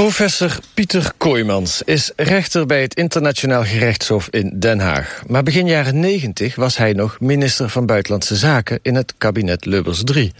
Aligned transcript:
Professor 0.00 0.58
Pieter 0.74 1.12
Kooijmans 1.16 1.82
is 1.82 2.12
rechter 2.16 2.66
bij 2.66 2.82
het 2.82 2.94
Internationaal 2.94 3.64
Gerechtshof 3.64 4.28
in 4.30 4.58
Den 4.58 4.78
Haag. 4.78 5.22
Maar 5.26 5.42
begin 5.42 5.66
jaren 5.66 6.00
90 6.00 6.54
was 6.54 6.76
hij 6.76 6.92
nog 6.92 7.20
minister 7.20 7.68
van 7.68 7.86
Buitenlandse 7.86 8.36
Zaken 8.36 8.78
in 8.82 8.94
het 8.94 9.14
kabinet 9.18 9.64
Lubbers 9.64 10.02
III. 10.14 10.32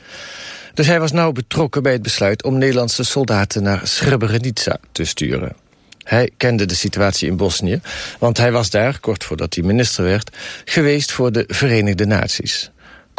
Dus 0.75 0.87
hij 0.87 1.01
was 1.01 1.13
nauw 1.13 1.33
betrokken 1.33 1.83
bij 1.83 1.93
het 1.93 2.03
besluit 2.03 2.43
om 2.43 2.59
Nederlandse 2.59 3.05
soldaten 3.05 3.63
naar 3.63 3.81
Srebrenica 3.85 4.79
te 4.93 5.05
sturen. 5.05 5.57
Hij 6.03 6.31
kende 6.37 6.67
de 6.67 6.75
situatie 6.75 7.29
in 7.29 7.37
Bosnië, 7.37 7.81
want 8.19 8.39
hij 8.39 8.53
was 8.53 8.71
daar, 8.71 9.01
kort 9.01 9.25
voordat 9.25 9.55
hij 9.55 9.65
minister 9.65 10.05
werd, 10.05 10.37
geweest 10.65 11.13
voor 11.13 11.33
de 11.33 11.45
Verenigde 11.47 12.07
Naties. 12.07 12.71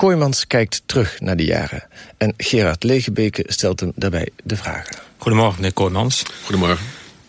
Kooijmans 0.01 0.47
kijkt 0.47 0.81
terug 0.85 1.19
naar 1.19 1.35
die 1.35 1.45
jaren. 1.45 1.83
En 2.17 2.33
Gerard 2.37 2.83
Legebeke 2.83 3.43
stelt 3.47 3.79
hem 3.79 3.91
daarbij 3.95 4.29
de 4.43 4.55
vragen. 4.55 4.95
Goedemorgen, 5.17 5.55
meneer 5.55 5.73
Kooijmans. 5.73 6.23
Goedemorgen. 6.43 6.85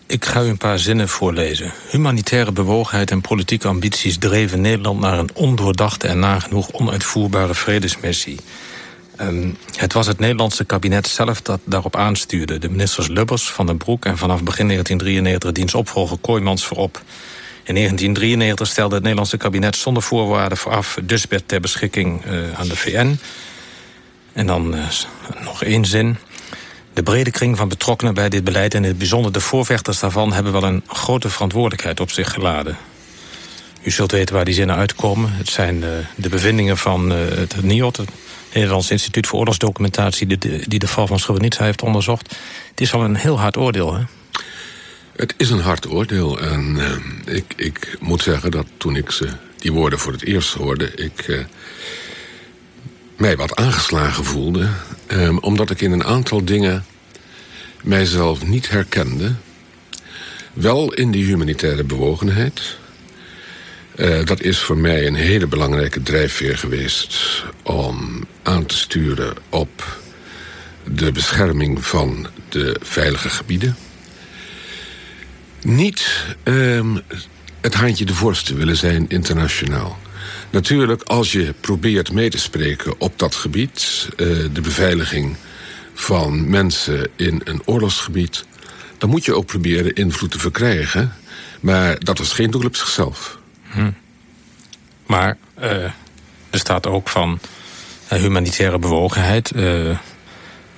Ik 0.06 0.24
ga 0.24 0.42
u 0.42 0.46
een 0.46 0.56
paar 0.56 0.78
zinnen 0.78 1.08
voorlezen. 1.08 1.72
Humanitaire 1.90 2.52
bewogenheid 2.52 3.10
en 3.10 3.20
politieke 3.20 3.68
ambities 3.68 4.18
dreven 4.18 4.60
Nederland 4.60 5.00
naar 5.00 5.18
een 5.18 5.30
ondoordachte 5.34 6.08
en 6.08 6.18
nagenoeg 6.18 6.72
onuitvoerbare 6.72 7.54
vredesmissie. 7.54 8.38
Um, 9.20 9.56
het 9.76 9.92
was 9.92 10.06
het 10.06 10.18
Nederlandse 10.18 10.64
kabinet 10.64 11.06
zelf 11.06 11.42
dat 11.42 11.60
daarop 11.64 11.96
aanstuurde. 11.96 12.58
De 12.58 12.70
ministers 12.70 13.08
Lubbers, 13.08 13.50
Van 13.50 13.66
den 13.66 13.76
Broek 13.76 14.04
en 14.04 14.18
vanaf 14.18 14.42
begin 14.42 14.66
1993 14.66 15.52
diens 15.52 15.74
opvolger 15.74 16.18
Kooijmans 16.18 16.64
voorop. 16.64 17.02
In 17.64 17.74
1993 17.74 18.68
stelde 18.68 18.94
het 18.94 19.02
Nederlandse 19.02 19.36
kabinet 19.36 19.76
zonder 19.76 20.02
voorwaarden 20.02 20.58
vooraf 20.58 20.98
dusbed 21.02 21.42
ter 21.46 21.60
beschikking 21.60 22.24
uh, 22.24 22.58
aan 22.58 22.68
de 22.68 22.76
VN. 22.76 23.18
En 24.32 24.46
dan 24.46 24.74
uh, 24.74 24.84
nog 25.44 25.64
één 25.64 25.84
zin. 25.84 26.16
De 26.92 27.02
brede 27.02 27.30
kring 27.30 27.56
van 27.56 27.68
betrokkenen 27.68 28.14
bij 28.14 28.28
dit 28.28 28.44
beleid... 28.44 28.74
en 28.74 28.82
in 28.82 28.88
het 28.88 28.98
bijzonder 28.98 29.32
de 29.32 29.40
voorvechters 29.40 29.98
daarvan... 29.98 30.32
hebben 30.32 30.52
wel 30.52 30.64
een 30.64 30.82
grote 30.86 31.30
verantwoordelijkheid 31.30 32.00
op 32.00 32.10
zich 32.10 32.32
geladen. 32.32 32.76
U 33.82 33.90
zult 33.90 34.12
weten 34.12 34.34
waar 34.34 34.44
die 34.44 34.54
zinnen 34.54 34.76
uitkomen. 34.76 35.32
Het 35.32 35.48
zijn 35.48 35.76
uh, 35.76 35.88
de 36.16 36.28
bevindingen 36.28 36.78
van 36.78 37.10
het 37.10 37.62
NIOT... 37.62 37.96
het 37.96 38.10
Nederlands 38.52 38.90
Instituut 38.90 39.26
voor 39.26 39.38
Oorlogsdocumentatie... 39.38 40.26
Die 40.26 40.38
de, 40.38 40.64
die 40.68 40.78
de 40.78 40.88
val 40.88 41.06
van 41.06 41.18
Srebrenica 41.18 41.64
heeft 41.64 41.82
onderzocht. 41.82 42.36
Het 42.70 42.80
is 42.80 42.90
wel 42.90 43.04
een 43.04 43.16
heel 43.16 43.40
hard 43.40 43.56
oordeel, 43.56 43.94
hè? 43.94 44.02
Het 45.22 45.34
is 45.36 45.50
een 45.50 45.60
hard 45.60 45.88
oordeel. 45.88 46.40
En 46.40 46.76
uh, 46.76 47.36
ik, 47.36 47.44
ik 47.56 47.96
moet 48.00 48.22
zeggen 48.22 48.50
dat 48.50 48.66
toen 48.76 48.96
ik 48.96 49.10
ze, 49.10 49.28
die 49.58 49.72
woorden 49.72 49.98
voor 49.98 50.12
het 50.12 50.24
eerst 50.24 50.54
hoorde... 50.54 50.94
ik 50.94 51.28
uh, 51.28 51.44
mij 53.16 53.36
wat 53.36 53.56
aangeslagen 53.56 54.24
voelde. 54.24 54.68
Um, 55.12 55.38
omdat 55.38 55.70
ik 55.70 55.80
in 55.80 55.92
een 55.92 56.04
aantal 56.04 56.44
dingen 56.44 56.84
mijzelf 57.82 58.46
niet 58.46 58.70
herkende. 58.70 59.34
Wel 60.52 60.92
in 60.92 61.10
die 61.10 61.24
humanitaire 61.24 61.84
bewogenheid. 61.84 62.78
Uh, 63.96 64.24
dat 64.24 64.40
is 64.40 64.58
voor 64.58 64.78
mij 64.78 65.06
een 65.06 65.14
hele 65.14 65.46
belangrijke 65.46 66.02
drijfveer 66.02 66.58
geweest... 66.58 67.44
om 67.62 68.24
aan 68.42 68.66
te 68.66 68.76
sturen 68.76 69.34
op 69.48 69.98
de 70.84 71.12
bescherming 71.12 71.86
van 71.86 72.26
de 72.48 72.76
veilige 72.80 73.28
gebieden. 73.28 73.76
Niet 75.62 76.24
um, 76.44 77.00
het 77.60 77.74
handje 77.74 78.04
de 78.04 78.14
vorst 78.14 78.48
willen 78.48 78.76
zijn 78.76 79.08
internationaal. 79.08 79.98
Natuurlijk, 80.50 81.02
als 81.02 81.32
je 81.32 81.54
probeert 81.60 82.12
mee 82.12 82.30
te 82.30 82.38
spreken 82.38 83.00
op 83.00 83.18
dat 83.18 83.34
gebied... 83.34 84.08
Uh, 84.16 84.26
de 84.52 84.60
beveiliging 84.60 85.36
van 85.94 86.50
mensen 86.50 87.08
in 87.16 87.40
een 87.44 87.62
oorlogsgebied... 87.64 88.44
dan 88.98 89.10
moet 89.10 89.24
je 89.24 89.34
ook 89.34 89.46
proberen 89.46 89.94
invloed 89.94 90.30
te 90.30 90.38
verkrijgen. 90.38 91.12
Maar 91.60 91.98
dat 91.98 92.18
was 92.18 92.32
geen 92.32 92.50
doel 92.50 92.64
op 92.64 92.76
zichzelf. 92.76 93.38
Hm. 93.70 93.90
Maar 95.06 95.36
uh, 95.60 95.84
er 96.50 96.58
staat 96.58 96.86
ook 96.86 97.08
van 97.08 97.38
uh, 98.12 98.18
humanitaire 98.18 98.78
bewogenheid... 98.78 99.52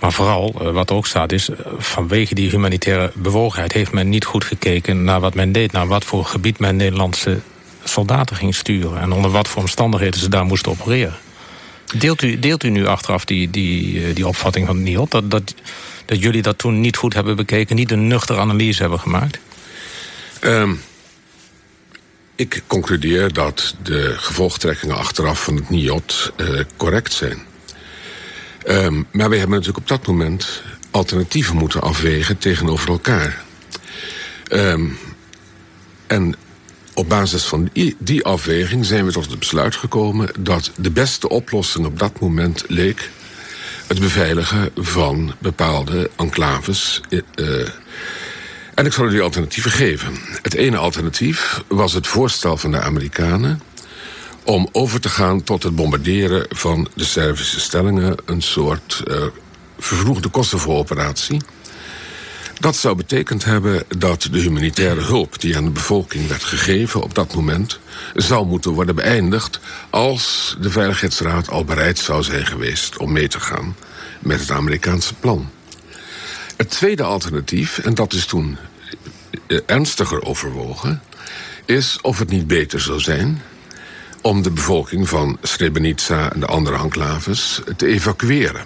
Maar 0.04 0.12
vooral, 0.12 0.54
uh, 0.62 0.70
wat 0.70 0.91
ook 0.91 1.06
staat 1.06 1.32
is... 1.32 1.48
vanwege 1.78 2.34
die 2.34 2.50
humanitaire 2.50 3.12
bewogenheid 3.15 3.72
heeft 3.72 3.92
men 3.92 4.09
niet 4.09 4.25
goed 4.25 4.44
gekeken... 4.44 5.04
naar 5.04 5.20
wat 5.20 5.34
men 5.34 5.53
deed, 5.53 5.72
naar 5.72 5.87
wat 5.87 6.04
voor 6.04 6.25
gebied 6.25 6.59
men 6.59 6.76
Nederlandse 6.76 7.41
soldaten 7.84 8.37
ging 8.37 8.54
sturen... 8.54 9.00
en 9.00 9.12
onder 9.12 9.31
wat 9.31 9.48
voor 9.48 9.62
omstandigheden 9.62 10.20
ze 10.20 10.28
daar 10.28 10.44
moesten 10.44 10.72
opereren. 10.72 11.16
Deelt 11.94 12.22
u, 12.22 12.38
deelt 12.38 12.64
u 12.64 12.70
nu 12.70 12.87
achteraf 12.87 13.25
die, 13.25 13.50
die, 13.50 14.12
die 14.12 14.26
opvatting 14.26 14.66
van 14.66 14.82
Niel... 14.82 15.06
Dat, 15.09 15.31
dat, 15.31 15.54
dat 16.04 16.20
jullie 16.20 16.43
dat 16.43 16.59
toen 16.59 16.81
niet 16.81 16.97
goed 16.97 17.14
hebben 17.14 17.37
bekeken... 17.37 17.76
niet 17.76 17.91
een 17.91 18.06
nuchtere 18.06 18.41
analyse 18.41 18.81
hebben 18.81 19.00
gemaakt? 19.00 19.38
Um, 20.41 20.81
ik 22.37 22.62
concludeer 22.66 23.32
dat 23.32 23.75
de 23.82 24.14
gevolgtrekkingen 24.16 24.97
achteraf 24.97 25.44
van 25.44 25.56
het 25.56 25.70
NIOT 25.70 26.32
correct 26.76 27.12
zijn. 27.12 27.53
Um, 28.69 29.06
maar 29.12 29.28
wij 29.28 29.38
hebben 29.38 29.58
natuurlijk 29.58 29.84
op 29.84 29.88
dat 29.88 30.06
moment 30.06 30.62
alternatieven 30.91 31.56
moeten 31.56 31.80
afwegen 31.80 32.38
tegenover 32.38 32.88
elkaar. 32.88 33.42
Um, 34.52 34.98
en 36.06 36.34
op 36.94 37.08
basis 37.08 37.44
van 37.44 37.70
die, 37.98 38.25
afweging 38.25 38.86
zijn 38.86 39.04
we 39.04 39.12
tot 39.12 39.30
het 39.30 39.38
besluit 39.38 39.76
gekomen... 39.76 40.28
dat 40.38 40.70
de 40.76 40.91
beste 40.91 41.28
oplossing 41.28 41.86
op 41.86 41.98
dat 41.98 42.20
moment 42.20 42.64
leek... 42.69 43.10
het 43.86 44.00
beveiligen 44.00 44.70
van 44.75 45.34
bepaalde 45.38 46.10
enclaves... 46.16 47.00
Uh, 47.10 47.69
en 48.75 48.86
ik 48.86 48.92
zal 48.92 49.06
u 49.06 49.10
die 49.10 49.20
alternatieven 49.20 49.70
geven. 49.70 50.14
Het 50.42 50.54
ene 50.54 50.76
alternatief 50.76 51.62
was 51.69 51.92
het 51.92 52.06
voorstel 52.06 52.56
van 52.56 52.70
de 52.70 52.81
Amerikanen... 52.81 53.60
om 54.44 54.69
over 54.72 55.00
te 55.00 55.09
gaan 55.09 55.43
tot 55.43 55.62
het 55.62 55.77
bombarderen 55.77 56.47
van 56.50 56.88
de 56.94 57.05
Servische 57.05 57.60
stellingen... 57.60 58.16
een 58.25 58.43
soort 58.43 59.03
uh, 59.06 59.25
vervroegde 59.78 60.28
Kosovo-operatie... 60.28 61.41
Dat 62.60 62.77
zou 62.77 62.97
betekend 62.97 63.44
hebben 63.44 63.82
dat 63.99 64.28
de 64.31 64.38
humanitaire 64.38 65.00
hulp 65.00 65.41
die 65.41 65.56
aan 65.56 65.65
de 65.65 65.71
bevolking 65.71 66.28
werd 66.28 66.44
gegeven 66.44 67.03
op 67.03 67.15
dat 67.15 67.34
moment 67.34 67.78
zou 68.15 68.47
moeten 68.47 68.71
worden 68.71 68.94
beëindigd 68.94 69.60
als 69.91 70.56
de 70.61 70.71
Veiligheidsraad 70.71 71.49
al 71.49 71.65
bereid 71.65 71.99
zou 71.99 72.22
zijn 72.22 72.47
geweest 72.47 72.97
om 72.97 73.12
mee 73.12 73.28
te 73.28 73.41
gaan 73.41 73.76
met 74.19 74.41
het 74.41 74.50
Amerikaanse 74.50 75.15
plan. 75.15 75.50
Het 76.56 76.71
tweede 76.71 77.03
alternatief, 77.03 77.78
en 77.78 77.94
dat 77.94 78.12
is 78.12 78.26
toen 78.26 78.56
ernstiger 79.66 80.22
overwogen, 80.22 81.03
is 81.65 81.99
of 82.03 82.19
het 82.19 82.31
niet 82.31 82.47
beter 82.47 82.81
zou 82.81 83.00
zijn 83.00 83.43
om 84.25 84.43
de 84.43 84.51
bevolking 84.51 85.09
van 85.09 85.39
Srebrenica 85.43 86.33
en 86.33 86.41
de 86.41 86.47
andere 86.47 86.77
enclaves 86.77 87.61
te 87.77 87.87
evacueren. 87.87 88.65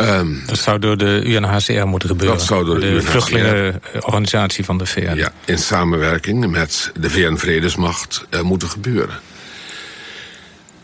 Um, 0.00 0.42
dat 0.46 0.58
zou 0.58 0.78
door 0.78 0.96
de 0.96 1.22
UNHCR 1.24 1.86
moeten 1.86 2.08
gebeuren. 2.08 2.36
Dat 2.36 2.46
zou 2.46 2.64
door 2.64 2.80
de, 2.80 2.90
de 2.90 3.02
vluchtelingenorganisatie 3.02 4.64
van 4.64 4.78
de 4.78 4.86
VN. 4.86 5.14
Ja, 5.16 5.32
in 5.44 5.58
samenwerking 5.58 6.50
met 6.50 6.92
de 7.00 7.10
VN-vredesmacht 7.10 8.24
uh, 8.30 8.40
moeten 8.40 8.68
gebeuren. 8.68 9.20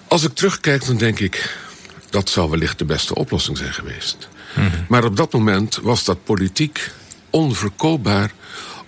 Als 0.09 0.25
ik 0.25 0.35
terugkijk, 0.35 0.87
dan 0.87 0.97
denk 0.97 1.19
ik... 1.19 1.56
dat 2.11 2.31
zou 2.31 2.50
wellicht 2.50 2.79
de 2.79 2.85
beste 2.85 3.15
oplossing 3.15 3.56
zijn 3.56 3.73
geweest. 3.73 4.29
Mm 4.55 4.62
-hmm. 4.62 4.85
Maar 4.89 5.05
op 5.05 5.17
dat 5.17 5.33
moment 5.33 5.79
was 5.83 6.05
dat 6.05 6.25
politiek 6.25 6.91
onverkoopbaar... 7.31 8.31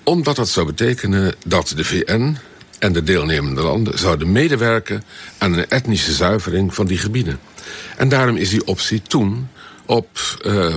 omdat 0.05 0.37
dat 0.37 0.49
zou 0.49 0.67
betekenen 0.67 1.35
dat 1.45 1.73
de 1.77 1.85
VN 1.85 2.37
en 2.81 2.93
de 2.93 3.03
deelnemende 3.03 3.63
landen... 3.63 3.99
zouden 3.99 4.33
medewerken 4.33 5.05
aan 5.39 5.53
een 5.53 5.69
etnische 5.69 6.13
zuivering 6.13 6.75
van 6.75 6.87
die 6.87 6.99
gebieden. 6.99 7.41
En 7.97 8.09
daarom 8.09 8.37
is 8.37 8.51
die 8.51 8.67
optie 8.67 9.03
toen 9.03 9.49
op, 9.87 10.39
uh, 10.47 10.75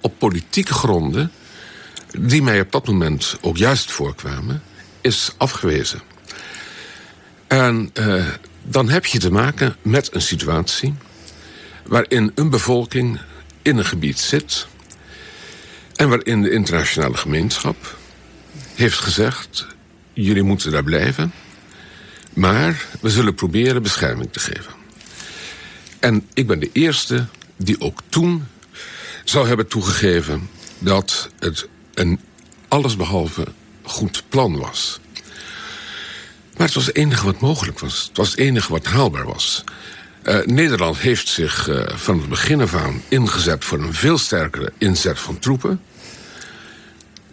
op 0.00 0.18
politieke 0.18 0.72
gronden... 0.72 1.32
die 2.18 2.42
mij 2.42 2.60
op 2.60 2.72
dat 2.72 2.86
moment 2.86 3.36
ook 3.40 3.56
juist 3.56 3.90
voorkwamen, 3.90 4.62
is 5.00 5.34
afgewezen. 5.36 6.00
En 7.46 7.90
uh, 7.94 8.26
dan 8.62 8.88
heb 8.88 9.06
je 9.06 9.18
te 9.18 9.30
maken 9.30 9.76
met 9.82 10.14
een 10.14 10.22
situatie... 10.22 10.94
waarin 11.84 12.32
een 12.34 12.50
bevolking 12.50 13.20
in 13.62 13.78
een 13.78 13.84
gebied 13.84 14.18
zit... 14.18 14.66
en 15.94 16.08
waarin 16.08 16.42
de 16.42 16.50
internationale 16.50 17.16
gemeenschap 17.16 17.96
heeft 18.74 18.98
gezegd... 18.98 19.75
jullie 20.24 20.42
moeten 20.42 20.70
daar 20.70 20.84
blijven... 20.84 21.32
maar 22.32 22.86
we 23.00 23.10
zullen 23.10 23.34
proberen 23.34 23.82
bescherming 23.82 24.32
te 24.32 24.40
geven. 24.40 24.72
En 25.98 26.26
ik 26.34 26.46
ben 26.46 26.60
de 26.60 26.70
eerste 26.72 27.26
die 27.56 27.80
ook 27.80 28.00
toen 28.08 28.46
zou 29.24 29.48
hebben 29.48 29.66
toegegeven 29.66 30.48
dat 30.78 31.28
het 31.38 31.68
een 31.94 32.20
allesbehalve 32.68 33.46
goed 33.82 34.22
plan 34.28 34.56
was. 34.58 35.00
Maar 36.56 36.66
het 36.66 36.74
was 36.74 36.86
het 36.86 36.96
enige 36.96 37.24
wat 37.24 37.40
mogelijk 37.40 37.78
was. 37.78 38.04
Het 38.08 38.16
was 38.16 38.30
het 38.30 38.38
enige 38.38 38.72
wat 38.72 38.84
haalbaar 38.84 39.26
was. 39.26 39.64
Uh, 40.24 40.38
Nederland 40.44 40.98
heeft 40.98 41.28
zich 41.28 41.68
uh, 41.68 41.82
van 41.86 42.18
het 42.18 42.28
begin 42.28 42.60
af 42.60 42.74
aan 42.74 43.02
ingezet 43.08 43.64
voor 43.64 43.78
een 43.78 43.94
veel 43.94 44.18
sterkere 44.18 44.72
inzet 44.78 45.18
van 45.18 45.38
troepen. 45.38 45.80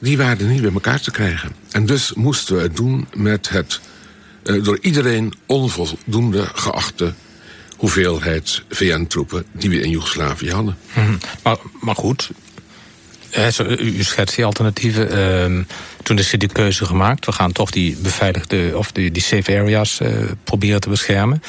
Die 0.04 0.18
waren 0.18 0.50
niet 0.50 0.62
bij 0.62 0.72
elkaar 0.74 1.02
te 1.02 1.12
krijgen. 1.12 1.52
En 1.72 1.86
dus 1.86 2.14
moesten 2.14 2.56
we 2.56 2.62
het 2.62 2.76
doen 2.76 3.08
met 3.14 3.50
het 3.50 3.80
uh, 4.44 4.64
door 4.64 4.78
iedereen 4.82 5.34
onvoldoende 5.46 6.46
geachte 6.54 7.14
hoeveelheid 7.78 8.64
VN-troepen 8.70 9.46
die 9.52 9.70
we 9.70 9.82
in 9.82 9.90
Joegoslavië 9.90 10.52
hadden. 10.52 10.78
Mm 10.94 11.18
maar, 11.44 11.58
maar, 11.82 11.96
goed, 11.96 12.30
u 13.80 14.04
schetst 14.04 14.36
die 14.36 14.46
alternatieven. 14.46 15.18
Uh, 15.18 15.64
toen 16.04 16.18
is 16.18 16.30
die 16.30 16.48
keuze 16.48 16.86
gemaakt. 16.86 17.26
We 17.26 17.32
gaan 17.32 17.52
toch 17.52 17.72
die 17.72 17.96
beveiligde 17.96 18.72
of 18.76 18.92
die, 18.92 19.22
safe 19.22 19.58
areas 19.60 20.00
uh, 20.02 20.10
proberen 20.44 20.82
te 20.82 20.90
beschermen. 20.90 21.44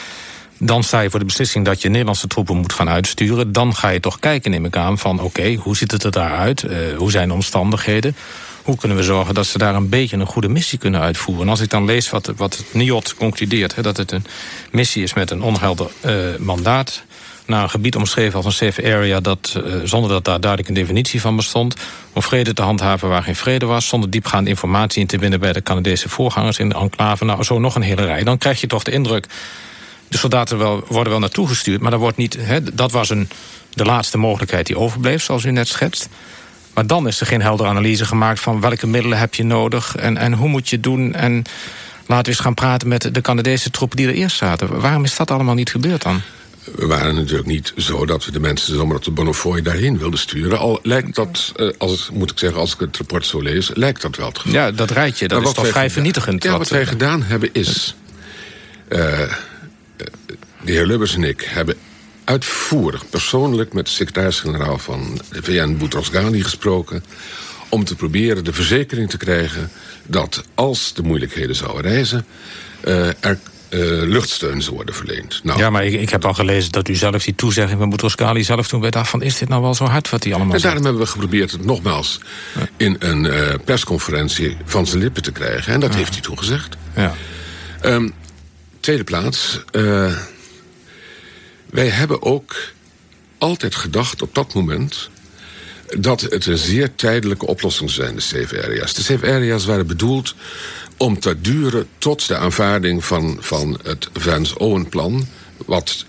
Dan 0.66 0.82
sta 0.82 1.00
je 1.00 1.10
voor 1.10 1.18
de 1.18 1.24
beslissing 1.24 1.64
dat 1.64 1.82
je 1.82 1.88
Nederlandse 1.88 2.26
troepen 2.26 2.56
moet 2.56 2.72
gaan 2.72 2.88
uitsturen. 2.88 3.52
Dan 3.52 3.74
ga 3.74 3.88
je 3.88 4.00
toch 4.00 4.18
kijken, 4.18 4.50
neem 4.50 4.64
ik 4.64 4.76
aan, 4.76 4.98
van 4.98 5.20
oké, 5.20 5.54
hoe 5.54 5.76
ziet 5.76 5.90
het 5.90 6.02
er 6.02 6.10
daaruit? 6.10 6.62
Uh, 6.62 6.96
hoe 6.96 7.10
zijn 7.10 7.28
de 7.28 7.34
omstandigheden? 7.34 8.16
Hoe 8.62 8.76
kunnen 8.76 8.96
we 8.96 9.02
zorgen 9.02 9.34
dat 9.34 9.46
ze 9.46 9.58
daar 9.58 9.74
een 9.74 9.88
beetje 9.88 10.16
een 10.16 10.26
goede 10.26 10.48
missie 10.48 10.78
kunnen 10.78 11.00
uitvoeren? 11.00 11.44
En 11.44 11.50
als 11.50 11.60
ik 11.60 11.70
dan 11.70 11.84
lees 11.84 12.10
wat, 12.10 12.32
wat 12.36 12.56
het 12.56 12.74
NIOT 12.74 13.14
concludeert... 13.14 13.82
Dat 13.82 13.96
het 13.96 14.12
een 14.12 14.24
missie 14.70 15.02
is 15.02 15.14
met 15.14 15.30
een 15.30 15.42
onhelder 15.42 15.90
uh, 16.06 16.12
mandaat... 16.38 17.02
naar 17.46 17.62
een 17.62 17.70
gebied 17.70 17.96
omschreven 17.96 18.36
als 18.36 18.44
een 18.44 18.52
safe 18.52 18.94
area... 18.94 19.20
Dat, 19.20 19.54
uh, 19.56 19.74
zonder 19.84 20.10
dat 20.10 20.24
daar 20.24 20.40
duidelijk 20.40 20.68
een 20.68 20.80
definitie 20.80 21.20
van 21.20 21.36
bestond... 21.36 21.76
om 22.12 22.22
vrede 22.22 22.52
te 22.52 22.62
handhaven 22.62 23.08
waar 23.08 23.22
geen 23.22 23.36
vrede 23.36 23.66
was... 23.66 23.88
zonder 23.88 24.10
diepgaande 24.10 24.50
informatie 24.50 25.00
in 25.00 25.06
te 25.06 25.18
winnen 25.18 25.40
bij 25.40 25.52
de 25.52 25.62
Canadese 25.62 26.08
voorgangers... 26.08 26.58
in 26.58 26.68
de 26.68 26.74
enclave, 26.74 27.24
nou 27.24 27.42
zo 27.42 27.58
nog 27.58 27.74
een 27.74 27.82
hele 27.82 28.04
rij. 28.04 28.22
Dan 28.22 28.38
krijg 28.38 28.60
je 28.60 28.66
toch 28.66 28.82
de 28.82 28.90
indruk... 28.90 29.26
de 30.14 30.20
soldaten 30.20 30.58
wel, 30.58 30.84
worden 30.88 31.12
wel 31.12 31.20
naartoe 31.20 31.48
gestuurd... 31.48 31.80
maar 31.80 31.90
dat, 31.90 32.00
wordt 32.00 32.16
niet, 32.16 32.36
hè, 32.40 32.74
dat 32.74 32.92
was 32.92 33.10
een, 33.10 33.28
de 33.70 33.84
laatste 33.84 34.18
mogelijkheid 34.18 34.66
die 34.66 34.78
overbleef, 34.78 35.22
zoals 35.22 35.44
u 35.44 35.50
net 35.50 35.68
schetst... 35.68 36.08
Maar 36.74 36.86
dan 36.86 37.06
is 37.06 37.20
er 37.20 37.26
geen 37.26 37.42
heldere 37.42 37.68
analyse 37.68 38.04
gemaakt 38.04 38.40
van 38.40 38.60
welke 38.60 38.86
middelen 38.86 39.18
heb 39.18 39.34
je 39.34 39.44
nodig 39.44 39.96
en, 39.96 40.16
en 40.16 40.32
hoe 40.32 40.48
moet 40.48 40.68
je 40.68 40.74
het 40.74 40.84
doen. 40.84 41.14
En 41.14 41.44
laten 42.06 42.24
we 42.24 42.30
eens 42.30 42.38
gaan 42.38 42.54
praten 42.54 42.88
met 42.88 43.14
de 43.14 43.20
Canadese 43.20 43.70
troepen 43.70 43.96
die 43.96 44.06
er 44.06 44.14
eerst 44.14 44.36
zaten. 44.36 44.80
Waarom 44.80 45.04
is 45.04 45.16
dat 45.16 45.30
allemaal 45.30 45.54
niet 45.54 45.70
gebeurd 45.70 46.02
dan? 46.02 46.20
We 46.76 46.86
waren 46.86 47.14
natuurlijk 47.14 47.48
niet 47.48 47.72
zo 47.76 48.06
dat 48.06 48.24
we 48.24 48.32
de 48.32 48.40
mensen 48.40 48.74
zomaar 48.74 48.96
op 48.96 49.04
de 49.04 49.10
Bonnefoy 49.10 49.62
daarheen 49.62 49.98
wilden 49.98 50.18
sturen. 50.18 50.58
Al 50.58 50.78
lijkt 50.82 51.14
dat, 51.14 51.52
eh, 51.56 51.68
als, 51.78 52.10
moet 52.12 52.30
ik 52.30 52.38
zeggen, 52.38 52.60
als 52.60 52.74
ik 52.74 52.80
het 52.80 52.96
rapport 52.96 53.26
zo 53.26 53.40
lees, 53.40 53.70
lijkt 53.74 54.02
dat 54.02 54.16
wel 54.16 54.26
het 54.26 54.38
geval. 54.38 54.60
Ja, 54.60 54.70
dat 54.70 54.90
rijtje, 54.90 55.28
dat 55.28 55.42
is 55.42 55.52
toch 55.52 55.68
vrij 55.68 55.90
vernietigend. 55.90 56.42
Ja, 56.42 56.50
wat, 56.50 56.58
wat 56.58 56.68
wij 56.68 56.80
eh, 56.80 56.88
gedaan 56.88 57.22
hebben 57.22 57.48
is... 57.52 57.94
Uh, 58.88 59.20
de 60.64 60.72
heer 60.72 60.86
Lubbers 60.86 61.14
en 61.14 61.24
ik 61.24 61.40
hebben 61.40 61.76
uitvoerig, 62.24 63.08
persoonlijk 63.10 63.72
met 63.72 63.84
de 63.84 63.90
secretaris-generaal 63.90 64.78
van 64.78 65.20
de 65.30 65.42
VN, 65.42 65.76
Boutros 65.76 66.08
Ghali, 66.08 66.42
gesproken. 66.42 67.04
Om 67.68 67.84
te 67.84 67.96
proberen 67.96 68.44
de 68.44 68.52
verzekering 68.52 69.10
te 69.10 69.16
krijgen 69.16 69.70
dat 70.06 70.44
als 70.54 70.94
de 70.94 71.02
moeilijkheden 71.02 71.56
zouden 71.56 71.82
reizen, 71.92 72.26
uh, 72.84 73.06
er 73.06 73.38
uh, 73.70 74.02
luchtsteun 74.08 74.62
zou 74.62 74.76
worden 74.76 74.94
verleend. 74.94 75.40
Nou, 75.42 75.58
ja, 75.58 75.70
maar 75.70 75.84
ik, 75.84 76.00
ik, 76.00 76.10
heb 76.10 76.24
al 76.24 76.34
gelezen 76.34 76.72
dat 76.72 76.88
u 76.88 76.94
zelf 76.94 77.24
die 77.24 77.34
toezegging 77.34 77.78
van 77.78 77.88
Boutros 77.88 78.14
Ghali 78.14 78.44
zelf 78.44 78.68
toen 78.68 78.80
werd 78.80 78.96
af 78.96 79.10
van 79.10 79.22
is 79.22 79.38
dit 79.38 79.48
nou 79.48 79.62
wel 79.62 79.74
zo 79.74 79.84
hard 79.84 80.10
wat 80.10 80.24
hij 80.24 80.34
allemaal 80.34 80.54
En 80.54 80.60
daarom 80.60 80.84
hebben 80.84 81.02
we 81.02 81.08
geprobeerd 81.08 81.50
het 81.50 81.64
nogmaals 81.64 82.20
ja. 82.58 82.68
in 82.76 82.96
een 82.98 83.24
uh, 83.24 83.48
persconferentie 83.64 84.56
van 84.64 84.86
zijn 84.86 85.02
lippen 85.02 85.22
te 85.22 85.32
krijgen. 85.32 85.72
En 85.72 85.80
dat 85.80 85.92
ja. 85.92 85.98
heeft 85.98 86.12
hij 86.12 86.20
toen 86.20 86.38
gezegd. 86.38 86.76
Ja. 86.96 87.14
Um, 87.82 88.12
tweede 88.84 89.04
plaats. 89.04 89.60
Uh, 89.72 90.12
wij 91.70 91.88
hebben 91.88 92.22
ook 92.22 92.72
altijd 93.38 93.74
gedacht 93.74 94.22
op 94.22 94.34
dat 94.34 94.54
moment 94.54 95.10
dat 95.98 96.20
het 96.20 96.46
een 96.46 96.58
zeer 96.58 96.94
tijdelijke 96.94 97.46
oplossing 97.46 97.90
zou 97.90 98.06
zijn, 98.06 98.16
de 98.16 98.22
safe 98.22 98.62
areas. 98.64 98.94
De 98.94 99.02
safe 99.02 99.26
areas 99.26 99.64
waren 99.64 99.86
bedoeld 99.86 100.34
om 100.96 101.20
te 101.20 101.40
duren 101.40 101.86
tot 101.98 102.28
de 102.28 102.36
aanvaarding 102.36 103.04
van, 103.04 103.36
van 103.40 103.78
het 103.82 104.08
Vance-Owen-plan... 104.12 105.26
wat 105.66 106.04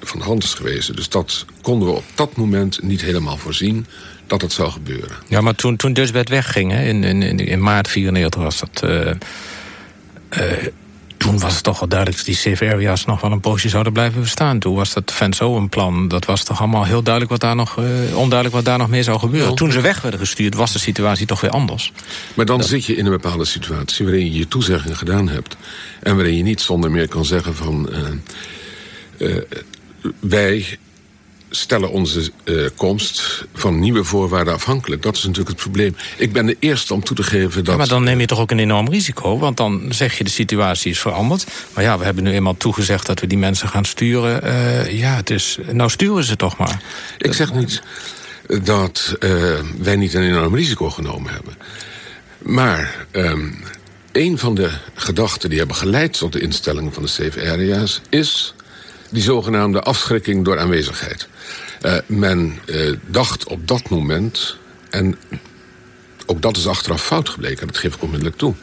van 0.00 0.20
hand 0.20 0.42
is 0.42 0.54
geweest. 0.54 0.96
Dus 0.96 1.08
dat 1.08 1.44
konden 1.60 1.88
we 1.88 1.94
op 1.94 2.04
dat 2.14 2.36
moment 2.36 2.82
niet 2.82 3.00
helemaal 3.00 3.36
voorzien 3.36 3.86
dat 4.26 4.42
het 4.42 4.52
zou 4.52 4.70
gebeuren. 4.70 5.16
Ja, 5.28 5.40
maar 5.40 5.54
toen, 5.54 5.76
toen 5.76 5.92
Dusbed 5.92 6.28
wegging, 6.28 6.72
hè, 6.72 6.84
in, 6.84 7.04
in, 7.04 7.38
in 7.38 7.62
maart 7.62 7.88
94 7.88 8.40
was 8.40 8.60
dat... 8.60 8.82
Uh, 8.84 9.12
uh, 10.30 10.66
toen 11.20 11.38
was 11.38 11.54
het 11.54 11.62
toch 11.62 11.78
wel 11.80 11.88
duidelijk 11.88 12.18
dat 12.18 12.26
die 12.26 12.36
safe 12.36 12.72
areas 12.72 13.04
nog 13.04 13.20
wel 13.20 13.32
een 13.32 13.40
poosje 13.40 13.68
zouden 13.68 13.92
blijven 13.92 14.20
bestaan. 14.20 14.58
Toen 14.58 14.74
was 14.74 14.92
dat 14.92 15.12
Venso 15.12 15.56
een 15.56 15.68
plan. 15.68 16.08
Dat 16.08 16.24
was 16.24 16.44
toch 16.44 16.58
allemaal 16.58 16.84
heel 16.84 17.02
duidelijk 17.02 17.32
wat 17.32 17.40
daar 17.40 17.56
nog, 17.56 17.78
uh, 17.78 17.84
onduidelijk 18.16 18.54
wat 18.54 18.64
daar 18.64 18.78
nog 18.78 18.88
meer 18.88 19.04
zou 19.04 19.18
gebeuren. 19.18 19.54
Toen 19.54 19.72
ze 19.72 19.80
weg 19.80 20.02
werden 20.02 20.20
gestuurd 20.20 20.54
was 20.54 20.72
de 20.72 20.78
situatie 20.78 21.26
toch 21.26 21.40
weer 21.40 21.50
anders. 21.50 21.92
Maar 22.34 22.46
dan 22.46 22.58
dat... 22.58 22.66
zit 22.66 22.84
je 22.84 22.96
in 22.96 23.04
een 23.04 23.10
bepaalde 23.10 23.44
situatie 23.44 24.04
waarin 24.04 24.24
je 24.32 24.38
je 24.38 24.48
toezegging 24.48 24.98
gedaan 24.98 25.28
hebt. 25.28 25.56
En 26.02 26.14
waarin 26.16 26.36
je 26.36 26.42
niet 26.42 26.60
zonder 26.60 26.90
meer 26.90 27.08
kan 27.08 27.24
zeggen 27.24 27.56
van... 27.56 27.88
Uh, 29.18 29.28
uh, 29.28 29.42
wij 30.20 30.78
stellen 31.50 31.90
onze 31.90 32.30
uh, 32.44 32.68
komst 32.76 33.44
van 33.54 33.78
nieuwe 33.78 34.04
voorwaarden 34.04 34.54
afhankelijk. 34.54 35.02
Dat 35.02 35.16
is 35.16 35.22
natuurlijk 35.22 35.48
het 35.48 35.58
probleem. 35.58 35.96
Ik 36.16 36.32
ben 36.32 36.46
de 36.46 36.56
eerste 36.58 36.94
om 36.94 37.04
toe 37.04 37.16
te 37.16 37.22
geven 37.22 37.64
dat... 37.64 37.72
Ja, 37.72 37.76
maar 37.76 37.88
dan 37.88 38.04
neem 38.04 38.20
je 38.20 38.26
toch 38.26 38.38
ook 38.38 38.50
een 38.50 38.58
enorm 38.58 38.88
risico? 38.88 39.38
Want 39.38 39.56
dan 39.56 39.82
zeg 39.88 40.18
je 40.18 40.24
de 40.24 40.30
situatie 40.30 40.90
is 40.90 41.00
veranderd. 41.00 41.46
Maar 41.74 41.84
ja, 41.84 41.98
we 41.98 42.04
hebben 42.04 42.24
nu 42.24 42.32
eenmaal 42.32 42.56
toegezegd 42.56 43.06
dat 43.06 43.20
we 43.20 43.26
die 43.26 43.38
mensen 43.38 43.68
gaan 43.68 43.84
sturen. 43.84 44.44
Uh, 44.44 44.98
ja, 44.98 45.14
het 45.14 45.30
is, 45.30 45.58
nou 45.72 45.90
sturen 45.90 46.24
ze 46.24 46.36
toch 46.36 46.56
maar. 46.56 46.82
Ik 47.18 47.32
zeg 47.32 47.52
niet 47.52 47.82
dat 48.62 49.16
uh, 49.20 49.58
wij 49.78 49.96
niet 49.96 50.14
een 50.14 50.22
enorm 50.22 50.54
risico 50.54 50.90
genomen 50.90 51.32
hebben. 51.32 51.54
Maar 52.38 53.06
um, 53.12 53.62
een 54.12 54.38
van 54.38 54.54
de 54.54 54.70
gedachten 54.94 55.48
die 55.48 55.58
hebben 55.58 55.76
geleid 55.76 56.18
tot 56.18 56.32
de 56.32 56.40
instelling 56.40 56.94
van 56.94 57.02
de 57.02 57.08
safe 57.08 57.50
areas... 57.50 58.00
is 58.08 58.54
die 59.10 59.22
zogenaamde 59.22 59.80
afschrikking 59.80 60.44
door 60.44 60.58
aanwezigheid. 60.58 61.28
Uh, 61.82 61.96
men 62.06 62.58
uh, 62.66 62.96
dacht 63.06 63.44
op 63.44 63.68
dat 63.68 63.88
moment, 63.88 64.56
en 64.90 65.18
ook 66.26 66.42
dat 66.42 66.56
is 66.56 66.66
achteraf 66.66 67.04
fout 67.04 67.28
gebleken, 67.28 67.66
dat 67.66 67.78
geef 67.78 67.94
ik 67.94 68.02
onmiddellijk 68.02 68.36
toe, 68.36 68.54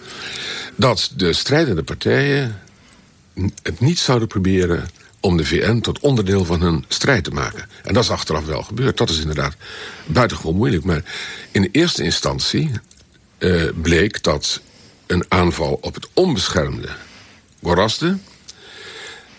dat 0.75 1.11
de 1.15 1.33
strijdende 1.33 1.83
partijen 1.83 2.61
het 3.61 3.79
niet 3.79 3.99
zouden 3.99 4.27
proberen 4.27 4.89
om 5.19 5.37
de 5.37 5.45
VN 5.45 5.79
tot 5.79 5.99
onderdeel 5.99 6.45
van 6.45 6.61
hun 6.61 6.85
strijd 6.87 7.23
te 7.23 7.31
maken. 7.31 7.67
En 7.83 7.93
dat 7.93 8.03
is 8.03 8.09
achteraf 8.09 8.45
wel 8.45 8.63
gebeurd. 8.63 8.97
Dat 8.97 9.09
is 9.09 9.19
inderdaad 9.19 9.55
buitengewoon 10.05 10.55
moeilijk. 10.55 10.83
Maar 10.83 11.03
in 11.51 11.61
de 11.61 11.69
eerste 11.71 12.03
instantie 12.03 12.71
uh, 13.39 13.69
bleek 13.81 14.23
dat 14.23 14.61
een 15.07 15.25
aanval 15.27 15.77
op 15.81 15.93
het 15.93 16.07
onbeschermde 16.13 16.89
Gorazde 17.63 18.17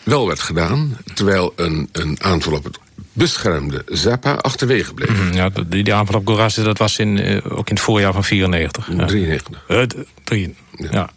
wel 0.02 0.26
werd 0.26 0.40
gedaan... 0.40 0.98
terwijl 1.14 1.52
een, 1.56 1.88
een 1.92 2.22
aanval 2.22 2.52
op 2.52 2.64
het 2.64 2.78
beschermde 3.18 3.82
Zappa 3.86 4.32
achterwege 4.32 4.94
bleef. 4.94 5.22
Mm, 5.22 5.32
ja, 5.32 5.50
die, 5.66 5.84
die 5.84 5.94
aanval 5.94 6.20
op 6.20 6.26
Gorazde, 6.26 6.62
dat 6.62 6.78
was 6.78 6.98
in, 6.98 7.16
uh, 7.16 7.40
ook 7.48 7.68
in 7.68 7.74
het 7.74 7.80
voorjaar 7.80 8.12
van 8.12 8.24
94. 8.24 8.88
93. 9.06 9.64
Ja. 9.68 9.76
Uh, 9.76 9.82
drie, 10.24 10.54
ja. 10.76 10.88
ja. 10.90 11.10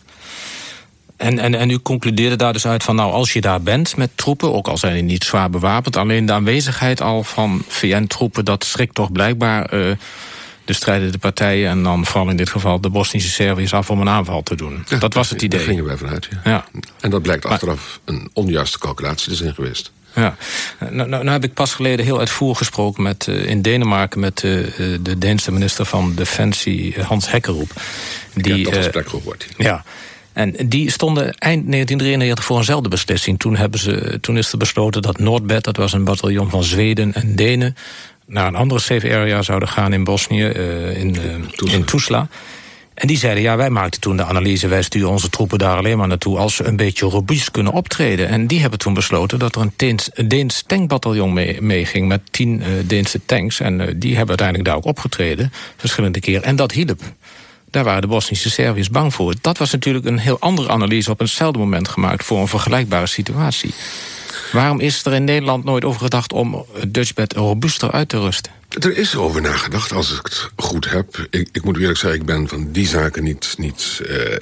En, 1.22 1.40
en, 1.40 1.56
en 1.56 1.70
u 1.70 1.80
concludeerde 1.80 2.36
daar 2.36 2.54
dus 2.54 2.68
uit 2.68 2.84
van, 2.84 2.96
nou, 2.96 3.12
als 3.12 3.34
je 3.34 3.42
daar 3.42 3.62
bent 3.62 3.98
met 3.98 4.10
troepen... 4.16 4.54
ook 4.54 4.68
al 4.68 4.78
zijn 4.78 4.94
die 4.94 5.04
niet 5.04 5.24
zwaar 5.24 5.50
bewapend... 5.50 5.96
alleen 5.98 6.26
de 6.26 6.34
aanwezigheid 6.34 7.02
al 7.02 7.24
van 7.24 7.64
VN-troepen... 7.68 8.46
dat 8.46 8.64
schrikt 8.64 8.96
toch 8.96 9.12
blijkbaar 9.12 9.74
uh, 9.74 9.92
de 10.66 10.74
strijdende 10.74 11.18
partijen... 11.18 11.70
en 11.70 11.84
dan 11.84 12.06
vooral 12.06 12.30
in 12.30 12.36
dit 12.36 12.50
geval 12.50 12.82
de 12.82 12.90
Bosnische 12.90 13.30
Serviërs 13.30 13.74
af 13.74 13.90
om 13.90 14.02
een 14.02 14.10
aanval 14.10 14.44
te 14.44 14.56
doen. 14.56 14.84
Ja, 14.88 14.98
dat 14.98 15.14
was 15.14 15.30
het 15.30 15.42
idee. 15.42 15.60
Daar 15.60 15.68
gingen 15.68 15.86
wij 15.86 15.98
vanuit, 15.98 16.28
ja. 16.32 16.52
ja. 16.52 16.66
En 17.00 17.10
dat 17.10 17.22
blijkt 17.22 17.46
achteraf 17.46 18.00
een 18.06 18.30
onjuiste 18.34 18.80
calculatie 18.80 19.30
te 19.30 19.36
zijn 19.36 19.54
geweest. 19.54 19.92
Ja, 20.16 20.36
nou, 20.80 20.96
nou, 20.96 21.10
nou, 21.10 21.30
heb 21.30 21.44
ik 21.44 21.54
pas 21.54 21.74
geleden 21.74 22.06
heel 22.06 22.20
uitvoerig 22.20 22.58
gesproken 22.58 23.04
met, 23.04 23.28
uh, 23.30 23.46
in 23.46 23.62
Denemarken 23.62 24.20
met 24.20 24.44
uh, 24.44 24.66
de 25.02 25.18
Deense 25.18 25.52
minister 25.52 25.86
van 25.86 26.16
Defensie, 26.16 27.02
Hans 27.02 27.32
Hekkeroep. 27.32 27.72
Die, 28.34 28.58
ja, 28.58 28.64
dat 28.64 28.74
was 28.74 28.84
gesprek 28.84 29.10
gehoord. 29.10 29.48
Ja, 29.58 29.84
en 30.34 30.56
die 30.66 30.92
stonden 30.92 31.24
eind 31.24 31.72
1993 31.72 32.46
voor 32.46 32.58
eenzelfde 32.58 32.90
beslissing. 32.90 33.40
Toen, 33.40 33.56
hebben 33.56 33.80
ze, 33.80 34.18
toen 34.22 34.38
is 34.38 34.52
er 34.52 34.58
besloten 34.58 35.02
dat 35.02 35.20
Noordbed, 35.20 35.64
dat 35.64 35.78
was 35.78 35.94
een 35.94 36.04
bataljon 36.04 36.50
van 36.50 36.64
Zweden 36.64 37.14
en 37.14 37.36
Denen 37.36 37.76
naar 38.26 38.48
een 38.48 38.56
andere 38.56 38.80
safe 38.80 39.16
area 39.16 39.42
zouden 39.42 39.70
gaan 39.70 39.94
in 39.94 40.04
Bosnië, 40.04 40.46
in, 40.46 41.18
in 41.64 41.86
Tuzla. 41.86 42.28
En 43.02 43.08
die 43.08 43.18
zeiden, 43.18 43.44
ja, 43.44 43.58
wij 43.58 43.70
maakten 43.70 44.02
toen 44.02 44.18
de 44.18 44.26
analyse... 44.26 44.68
wij 44.68 44.82
sturen 44.82 45.10
onze 45.10 45.30
troepen 45.30 45.58
daar 45.58 45.78
alleen 45.78 45.98
maar 45.98 46.08
naartoe... 46.08 46.38
als 46.38 46.56
ze 46.56 46.64
een 46.64 46.76
beetje 46.76 47.06
robuust 47.06 47.52
kunnen 47.52 47.74
optreden. 47.74 48.28
En 48.28 48.48
die 48.48 48.62
hebben 48.62 48.80
toen 48.80 48.94
besloten 48.94 49.40
dat 49.40 49.56
er 49.56 49.62
een 49.62 49.74
Deens, 49.76 50.10
een 50.14 50.52
tankbataljon. 50.68 51.34
Mee 51.60 52.04
met 52.04 52.22
tien 52.32 52.60
uh, 52.60 52.68
Deense 52.86 53.20
tanks. 53.26 53.60
En 53.60 53.80
uh, 53.80 53.88
die 53.96 54.10
hebben 54.10 54.28
uiteindelijk 54.28 54.68
daar 54.68 54.78
ook 54.78 54.86
opgetreden, 54.86 55.54
verschillende 55.78 56.20
keren. 56.20 56.44
En 56.44 56.56
dat 56.56 56.72
hielp. 56.72 57.02
Daar 57.70 57.84
waren 57.84 58.02
de 58.02 58.08
Bosnische 58.08 58.50
Serviërs 58.50 58.90
bang 58.90 59.14
voor. 59.14 59.34
Dat 59.42 59.58
was 59.58 59.72
natuurlijk 59.72 60.06
een 60.06 60.20
heel 60.20 60.40
andere 60.40 60.70
analyse 60.70 61.12
op 61.12 61.22
eenzelfde 61.22 61.60
moment 61.60 61.88
gemaakt... 61.88 62.26
voor 62.26 62.40
een 62.40 62.48
vergelijkbare 62.48 63.08
situatie. 63.08 63.74
Waarom 64.52 64.80
is 64.80 65.06
er 65.06 65.14
in 65.14 65.24
Nederland 65.24 65.64
nooit 65.64 65.86
over 65.86 66.02
gedacht 66.02 66.34
om 66.34 66.66
het 66.74 66.94
Dutchbed 66.94 67.34
robuuster 67.34 67.92
uit 67.92 68.10
te 68.10 68.20
rusten? 68.20 68.61
Er 68.80 68.98
is 68.98 69.16
over 69.16 69.42
nagedacht, 69.42 69.92
als 69.92 70.12
ik 70.12 70.20
het 70.24 70.50
goed 70.56 70.90
heb. 70.90 71.28
Ik, 71.30 71.50
ik 71.52 71.64
moet 71.64 71.78
eerlijk 71.78 72.00
zeggen, 72.00 72.20
ik 72.20 72.26
ben 72.26 72.48
van 72.48 72.72
die 72.72 72.88
zaken 72.88 73.24
niet, 73.24 73.54
niet 73.58 74.02
uh, 74.10 74.36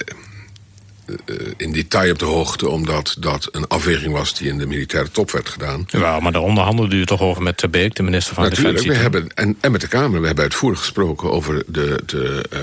in 1.56 1.72
detail 1.72 2.12
op 2.12 2.18
de 2.18 2.24
hoogte... 2.24 2.68
omdat 2.68 3.16
dat 3.18 3.48
een 3.52 3.68
afweging 3.68 4.12
was 4.12 4.34
die 4.34 4.48
in 4.48 4.58
de 4.58 4.66
militaire 4.66 5.10
top 5.10 5.30
werd 5.30 5.48
gedaan. 5.48 5.84
Ja, 5.86 6.20
maar 6.20 6.32
daar 6.32 6.42
onderhandelde 6.42 6.96
u 6.96 7.06
toch 7.06 7.20
over 7.20 7.42
met 7.42 7.56
Terbeek, 7.56 7.94
de 7.94 8.02
minister 8.02 8.34
van 8.34 8.44
Natuurlijk, 8.44 8.76
Defensie? 8.76 8.96
We 8.96 9.02
hebben, 9.02 9.34
en, 9.34 9.56
en 9.60 9.72
met 9.72 9.80
de 9.80 9.88
Kamer. 9.88 10.20
We 10.20 10.26
hebben 10.26 10.44
uitvoerig 10.44 10.78
gesproken 10.78 11.30
over 11.30 11.62
de, 11.66 12.02
de, 12.06 12.44
uh, 12.52 12.60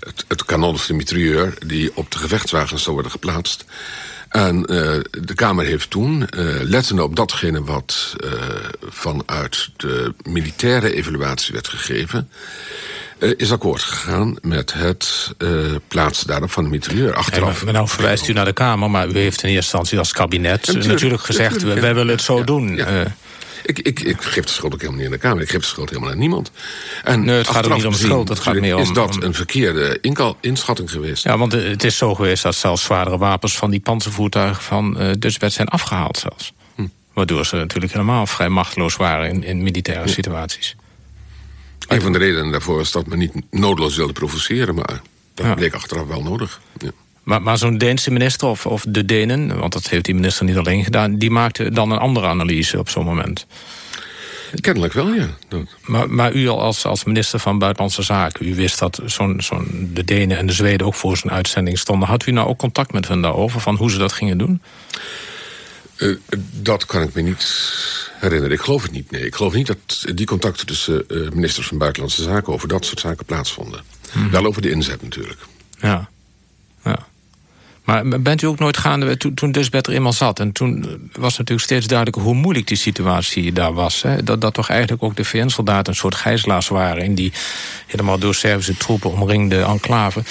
het, 0.00 0.24
het 0.28 0.44
kanon 0.44 0.74
of 0.74 0.86
de 0.86 0.94
mitrailleur... 0.94 1.54
die 1.66 1.96
op 1.96 2.10
de 2.10 2.18
gevechtswagens 2.18 2.82
zou 2.82 2.94
worden 2.94 3.12
geplaatst. 3.12 3.64
En 4.32 4.56
uh, 4.56 4.66
de 5.10 5.34
Kamer 5.34 5.64
heeft 5.64 5.90
toen, 5.90 6.28
uh, 6.36 6.54
lettende 6.60 7.02
op 7.02 7.16
datgene 7.16 7.64
wat 7.64 8.16
uh, 8.24 8.30
vanuit 8.88 9.68
de 9.76 10.14
militaire 10.22 10.94
evaluatie 10.94 11.52
werd 11.52 11.68
gegeven... 11.68 12.30
is 13.36 13.52
akkoord 13.52 13.82
gegaan 13.82 14.36
met 14.42 14.72
het 14.72 15.34
plaatsen 15.88 16.26
daarop 16.26 16.50
van 16.50 16.64
de 16.64 16.70
mitrailleur. 16.70 17.14
Achteraf. 17.14 17.54
Hey, 17.54 17.64
maar 17.64 17.74
nou 17.74 17.88
verwijst 17.88 18.28
u 18.28 18.32
naar 18.32 18.44
de 18.44 18.52
Kamer, 18.52 18.90
maar 18.90 19.08
u 19.08 19.18
heeft 19.18 19.42
in 19.42 19.48
eerste 19.48 19.48
instantie 19.48 19.98
als 19.98 20.12
kabinet 20.12 20.66
natuurlijk, 20.66 20.86
natuurlijk 20.86 21.22
gezegd... 21.22 21.52
Natuurlijk, 21.52 21.80
wij 21.80 21.94
willen 21.94 22.12
het 22.12 22.22
zo 22.22 22.38
ja, 22.38 22.44
doen. 22.44 22.80
Ik, 23.64 23.78
ik, 23.78 24.00
ik 24.00 24.20
geef 24.20 24.44
de 24.44 24.52
schuld 24.52 24.74
ook 24.74 24.80
helemaal 24.80 25.00
niet 25.00 25.08
aan 25.08 25.18
de 25.18 25.18
Kamer. 25.18 25.42
Ik 25.42 25.50
geef 25.50 25.60
de 25.60 25.66
schuld 25.66 25.88
helemaal 25.88 26.10
aan 26.10 26.18
niemand. 26.18 26.50
En 27.04 27.24
nee, 27.24 27.36
het 27.36 27.48
gaat 27.48 27.66
ook 27.66 27.74
niet 27.74 27.86
om 27.86 27.92
schuld. 27.92 28.28
Het 28.28 28.40
gaat 28.40 28.54
meer 28.54 28.76
om... 28.76 28.82
Is 28.82 28.92
dat 28.92 29.22
een 29.22 29.34
verkeerde 29.34 29.98
inschatting 30.40 30.90
geweest? 30.90 31.24
Ja, 31.24 31.38
want 31.38 31.52
het 31.52 31.84
is 31.84 31.96
zo 31.96 32.14
geweest 32.14 32.42
dat 32.42 32.54
zelfs 32.54 32.82
zwaardere 32.82 33.18
wapens... 33.18 33.56
van 33.56 33.70
die 33.70 33.80
panzervoertuigen 33.80 34.62
van 34.62 35.02
uh, 35.02 35.10
Dutchbed 35.18 35.52
zijn 35.52 35.68
afgehaald 35.68 36.18
zelfs. 36.18 36.52
Hm. 36.74 36.86
Waardoor 37.12 37.46
ze 37.46 37.56
natuurlijk 37.56 37.92
helemaal 37.92 38.26
vrij 38.26 38.48
machteloos 38.48 38.96
waren... 38.96 39.28
in, 39.30 39.44
in 39.44 39.62
militaire 39.62 40.06
ja. 40.06 40.12
situaties. 40.12 40.76
Een 41.88 42.00
van 42.00 42.12
de 42.12 42.18
redenen 42.18 42.50
daarvoor 42.50 42.76
was 42.76 42.90
dat 42.90 43.06
men 43.06 43.18
niet 43.18 43.32
noodloos 43.50 43.96
wilde 43.96 44.12
provoceren... 44.12 44.74
maar 44.74 45.00
dat 45.34 45.46
ja. 45.46 45.54
bleek 45.54 45.74
achteraf 45.74 46.06
wel 46.06 46.22
nodig. 46.22 46.60
Ja. 46.78 46.90
Maar, 47.22 47.42
maar 47.42 47.58
zo'n 47.58 47.78
Deense 47.78 48.10
minister, 48.10 48.48
of, 48.48 48.66
of 48.66 48.84
de 48.88 49.04
Denen... 49.04 49.58
want 49.58 49.72
dat 49.72 49.88
heeft 49.88 50.04
die 50.04 50.14
minister 50.14 50.44
niet 50.44 50.56
alleen 50.56 50.84
gedaan... 50.84 51.18
die 51.18 51.30
maakte 51.30 51.70
dan 51.70 51.90
een 51.90 51.98
andere 51.98 52.26
analyse 52.26 52.78
op 52.78 52.88
zo'n 52.88 53.04
moment. 53.04 53.46
Kennelijk 54.60 54.92
wel, 54.92 55.12
ja. 55.12 55.28
Maar, 55.84 56.10
maar 56.10 56.32
u 56.32 56.48
als, 56.48 56.84
als 56.84 57.04
minister 57.04 57.38
van 57.38 57.58
Buitenlandse 57.58 58.02
Zaken... 58.02 58.46
u 58.46 58.54
wist 58.54 58.78
dat 58.78 59.00
zo'n 59.04 59.40
zo'n 59.40 59.90
de 59.94 60.04
Denen 60.04 60.36
en 60.38 60.46
de 60.46 60.52
Zweden 60.52 60.86
ook 60.86 60.94
voor 60.94 61.16
zijn 61.16 61.32
uitzending 61.32 61.78
stonden. 61.78 62.08
Had 62.08 62.26
u 62.26 62.30
nou 62.30 62.48
ook 62.48 62.58
contact 62.58 62.92
met 62.92 63.08
hen 63.08 63.20
daarover, 63.20 63.60
van 63.60 63.76
hoe 63.76 63.90
ze 63.90 63.98
dat 63.98 64.12
gingen 64.12 64.38
doen? 64.38 64.62
Uh, 65.96 66.16
dat 66.52 66.86
kan 66.86 67.02
ik 67.02 67.14
me 67.14 67.22
niet 67.22 67.66
herinneren. 68.18 68.56
Ik 68.56 68.62
geloof 68.62 68.82
het 68.82 68.92
niet, 68.92 69.10
nee. 69.10 69.26
Ik 69.26 69.34
geloof 69.34 69.54
niet 69.54 69.66
dat 69.66 70.04
die 70.14 70.26
contacten 70.26 70.66
tussen 70.66 71.04
uh, 71.08 71.30
ministers 71.30 71.66
van 71.66 71.78
Buitenlandse 71.78 72.22
Zaken... 72.22 72.52
over 72.52 72.68
dat 72.68 72.84
soort 72.84 73.00
zaken 73.00 73.24
plaatsvonden. 73.24 73.82
Hmm. 74.12 74.30
Wel 74.30 74.46
over 74.46 74.62
de 74.62 74.70
inzet 74.70 75.02
natuurlijk. 75.02 75.40
Ja. 75.80 76.10
Maar 77.84 78.08
bent 78.20 78.42
u 78.42 78.46
ook 78.46 78.58
nooit 78.58 78.76
gaande, 78.76 79.16
toen, 79.16 79.34
toen 79.34 79.52
er 79.52 79.88
eenmaal 79.88 80.12
zat... 80.12 80.40
en 80.40 80.52
toen 80.52 81.00
was 81.12 81.38
natuurlijk 81.38 81.66
steeds 81.66 81.86
duidelijker 81.86 82.22
hoe 82.22 82.34
moeilijk 82.34 82.66
die 82.66 82.76
situatie 82.76 83.52
daar 83.52 83.72
was. 83.72 84.02
Hè? 84.02 84.22
Dat, 84.22 84.40
dat 84.40 84.54
toch 84.54 84.68
eigenlijk 84.68 85.02
ook 85.02 85.16
de 85.16 85.24
VN-soldaten 85.24 85.92
een 85.92 85.98
soort 85.98 86.14
gijzelaars 86.14 86.68
waren... 86.68 87.02
in 87.02 87.14
die 87.14 87.32
helemaal 87.86 88.18
door 88.18 88.34
Servische 88.34 88.76
troepen 88.76 89.12
omringde 89.12 89.62
enclave. 89.62 90.22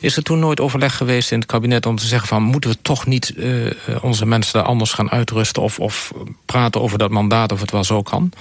Is 0.00 0.16
er 0.16 0.22
toen 0.22 0.38
nooit 0.38 0.60
overleg 0.60 0.96
geweest 0.96 1.32
in 1.32 1.38
het 1.38 1.48
kabinet 1.48 1.86
om 1.86 1.96
te 1.96 2.06
zeggen 2.06 2.28
van... 2.28 2.42
moeten 2.42 2.70
we 2.70 2.76
toch 2.82 3.06
niet 3.06 3.32
uh, 3.36 3.70
onze 4.00 4.26
mensen 4.26 4.52
daar 4.52 4.62
anders 4.62 4.92
gaan 4.92 5.10
uitrusten... 5.10 5.62
Of, 5.62 5.78
of 5.78 6.12
praten 6.46 6.80
over 6.80 6.98
dat 6.98 7.10
mandaat 7.10 7.52
of 7.52 7.60
het 7.60 7.70
wel 7.70 7.84
zo 7.84 8.02
kan? 8.02 8.32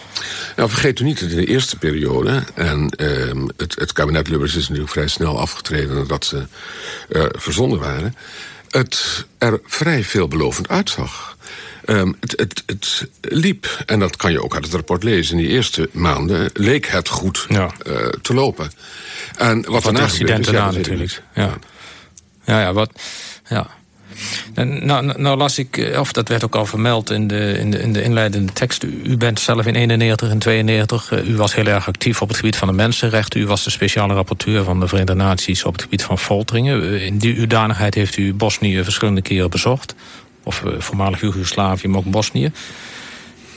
Nou, 0.56 0.70
vergeet 0.70 1.00
u 1.00 1.04
niet 1.04 1.20
dat 1.20 1.30
in 1.30 1.36
de 1.36 1.46
eerste 1.46 1.78
periode... 1.78 2.44
en 2.56 2.94
uh, 2.98 3.50
het, 3.58 3.76
het 3.80 3.94
kabinet 3.94 4.28
Lubbers 4.28 4.56
is 4.56 4.62
natuurlijk 4.62 4.92
vrij 4.92 5.08
snel 5.08 5.40
afgetreden... 5.40 5.96
nadat 5.96 6.26
ze 6.26 6.48
uh, 7.10 7.78
waren... 7.80 8.16
het 8.70 9.26
er 9.38 9.60
vrij 9.66 10.04
veelbelovend 10.04 10.68
uitzag. 10.68 11.29
Um, 11.90 12.16
het, 12.20 12.34
het, 12.38 12.64
het, 12.66 13.10
liep, 13.22 13.84
en 13.86 14.00
dat 14.00 14.16
kan 14.16 14.32
je 14.32 14.44
ook 14.44 14.54
uit 14.56 14.64
het 14.66 14.74
rapport 14.74 15.04
lezen... 15.04 15.38
in 15.38 15.44
die 15.44 15.52
eerste 15.52 15.90
maanden 15.92 16.50
leek 16.54 16.88
het 16.88 17.10
goed 17.10 17.46
ja. 17.48 17.72
uh, 17.88 18.08
te 18.22 18.34
lopen. 18.34 18.72
En 19.38 19.66
wat 19.70 19.84
daarna 19.84 20.08
gebeurde, 20.08 20.42
is, 20.42 20.50
ja, 20.50 20.72
natuurlijk. 20.72 21.22
Ja. 21.34 21.58
ja, 22.44 22.62
ja, 22.62 22.74
wat... 22.74 22.92
Ja. 23.50 23.68
En 24.54 24.86
nou, 24.86 25.20
nou 25.22 25.38
las 25.38 25.58
ik, 25.58 25.94
of 25.98 26.12
dat 26.12 26.28
werd 26.28 26.44
ook 26.44 26.56
al 26.56 26.66
vermeld 26.66 27.10
in 27.10 27.28
de, 27.28 27.58
in 27.60 27.72
de, 27.72 27.80
in 27.80 27.94
de 27.94 28.02
inleidende 28.02 28.54
tekst... 28.54 28.84
u 28.84 29.18
bent 29.18 29.40
zelf 29.40 29.66
in 29.66 29.76
91 29.76 30.30
en 30.30 30.40
92, 30.40 31.12
u 31.26 31.36
was 31.36 31.56
heel 31.56 31.66
erg 31.66 31.88
actief 31.88 32.22
op 32.22 32.28
het 32.28 32.38
gebied 32.38 32.56
van 32.56 32.68
de 32.68 32.74
mensenrechten... 32.74 33.42
u 33.42 33.46
was 33.46 33.64
de 33.64 33.70
speciale 33.70 34.14
rapporteur 34.14 34.64
van 34.64 34.80
de 34.80 34.88
Verenigde 34.88 35.24
Naties 35.24 35.64
op 35.64 35.74
het 35.74 35.82
gebied 35.82 36.04
van 36.04 36.20
folteringen. 36.20 37.02
In 37.02 37.18
die 37.18 37.36
uwdanigheid 37.36 37.94
heeft 37.94 38.18
u 38.18 38.34
Bosnië 38.34 38.84
verschillende 38.84 39.22
keren 39.22 39.50
bezocht 39.50 39.96
of 40.50 40.64
uh, 40.66 40.74
voormalig 40.78 41.22
Joegoslavië, 41.22 41.88
maar 41.88 42.00
ook 42.00 42.12
Bosnië. 42.12 42.52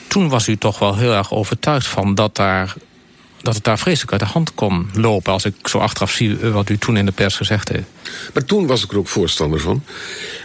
Toen 0.06 0.28
was 0.28 0.48
u 0.48 0.56
toch 0.56 0.78
wel 0.78 0.96
heel 0.96 1.12
erg 1.12 1.32
overtuigd 1.32 1.86
van 1.86 2.14
dat, 2.14 2.36
daar, 2.36 2.74
dat 3.42 3.54
het 3.54 3.64
daar 3.64 3.78
vreselijk 3.78 4.12
uit 4.12 4.20
de 4.20 4.26
hand 4.26 4.54
kon 4.54 4.90
lopen... 4.94 5.32
als 5.32 5.44
ik 5.44 5.54
zo 5.68 5.78
achteraf 5.78 6.10
zie 6.12 6.36
wat 6.36 6.68
u 6.68 6.78
toen 6.78 6.96
in 6.96 7.06
de 7.06 7.12
pers 7.12 7.36
gezegd 7.36 7.68
heeft. 7.68 7.86
Maar 8.34 8.44
toen 8.44 8.66
was 8.66 8.84
ik 8.84 8.90
er 8.90 8.98
ook 8.98 9.08
voorstander 9.08 9.60
van. 9.60 9.84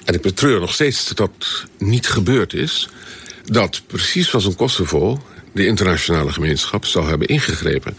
En 0.06 0.14
ik 0.14 0.22
betreur 0.22 0.60
nog 0.60 0.74
steeds 0.74 1.08
dat 1.08 1.18
dat 1.18 1.66
niet 1.78 2.08
gebeurd 2.08 2.54
is. 2.54 2.90
Dat 3.46 3.82
precies 3.88 4.30
zoals 4.30 4.46
een 4.46 4.56
Kosovo 4.56 5.20
de 5.58 5.66
internationale 5.66 6.32
gemeenschap 6.32 6.86
zou 6.86 7.10
hebben 7.10 7.28
ingegrepen. 7.28 7.98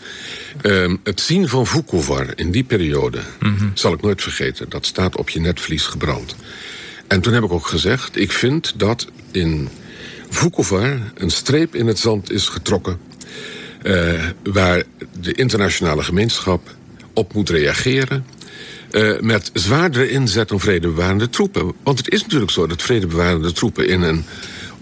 Um, 0.63 1.01
het 1.05 1.21
zien 1.21 1.49
van 1.49 1.67
Vukovar 1.67 2.33
in 2.35 2.51
die 2.51 2.65
periode 2.65 3.21
mm 3.41 3.57
-hmm. 3.57 3.71
zal 3.75 3.93
ik 3.93 4.03
nooit 4.03 4.23
vergeten. 4.23 4.69
Dat 4.69 4.87
staat 4.87 5.17
op 5.17 5.29
je 5.29 5.41
netvlies 5.41 5.87
gebrand. 5.87 6.37
En 7.09 7.21
toen 7.21 7.33
heb 7.33 7.43
ik 7.43 7.53
ook 7.53 7.67
gezegd, 7.67 8.17
ik 8.17 8.33
vind 8.33 8.73
dat 8.77 9.07
in 9.31 9.69
Vukovar 10.29 11.01
een 11.15 11.31
streep 11.31 11.75
in 11.75 11.87
het 11.87 11.99
zand 11.99 12.31
is 12.31 12.49
getrokken... 12.49 12.99
Uh, 13.83 14.25
waar 14.43 14.83
de 15.21 15.33
internationale 15.33 16.03
gemeenschap 16.03 16.75
op 17.13 17.35
moet 17.35 17.51
reageren... 17.51 18.27
Uh, 18.91 19.21
met 19.21 19.51
zwaardere 19.53 20.11
inzet 20.11 20.49
van 20.49 20.61
vredebewarende 20.61 21.29
troepen. 21.29 21.73
Want 21.83 21.99
het 21.99 22.11
is 22.11 22.23
natuurlijk 22.23 22.51
zo 22.51 22.67
dat 22.67 22.83
vredebewarende 22.83 23.53
troepen 23.53 23.89
in 23.89 24.03
een 24.03 24.25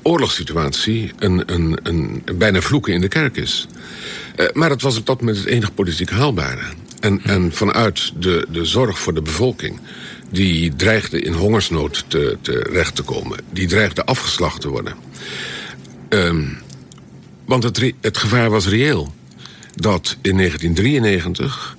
oorlogssituatie... 0.03 1.13
een, 1.19 1.43
een, 1.47 1.79
een, 1.83 2.23
bijna 2.35 2.61
vloeken 2.61 2.93
in 2.93 3.01
de 3.01 3.09
kerk 3.09 3.37
is. 3.37 3.67
Uh, 4.37 4.47
maar 4.53 4.69
dat 4.69 4.83
was 4.83 4.99
op 4.99 5.07
dat 5.07 5.21
moment 5.21 5.39
het 5.39 5.47
enige 5.47 5.73
politiek 5.73 6.11
haalbare. 6.11 6.65
En, 7.01 7.21
en 7.25 7.53
vanuit 7.53 8.13
de, 8.19 8.47
de 8.51 8.65
zorg 8.65 8.99
voor 8.99 9.15
de 9.15 9.23
bevolking 9.23 9.81
die 10.31 10.77
dreigde 10.77 11.21
in 11.21 11.33
hongersnood 11.33 12.05
te, 12.09 12.39
terecht 12.41 12.95
te 12.97 13.03
komen. 13.03 13.39
Die 13.51 13.67
dreigde 13.67 14.05
afgeslacht 14.05 14.61
te 14.61 14.69
worden. 14.69 14.95
Um, 16.09 16.59
want 17.45 17.63
het, 17.63 17.93
het 18.01 18.19
gevaar 18.19 18.51
was 18.51 18.69
reëel. 18.69 19.15
Dat 19.75 20.17
in 20.23 20.37
1993 20.37 21.77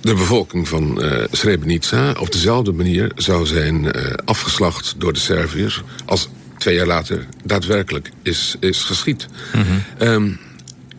de 0.00 0.14
bevolking 0.14 0.68
van 0.68 1.04
uh, 1.04 1.24
Srebrenica 1.30 2.14
op 2.20 2.32
dezelfde 2.32 2.72
manier 2.72 3.12
zou 3.16 3.46
zijn 3.46 3.84
uh, 3.84 3.90
afgeslacht 4.24 4.94
door 4.98 5.12
de 5.12 5.18
Serviërs... 5.18 5.82
als 6.04 6.28
twee 6.58 6.74
jaar 6.74 6.86
later 6.86 7.26
daadwerkelijk 7.44 8.10
is, 8.22 8.56
is 8.60 8.82
geschied. 8.82 9.26
Mm 9.54 9.62
-hmm. 9.62 10.08
um, 10.08 10.38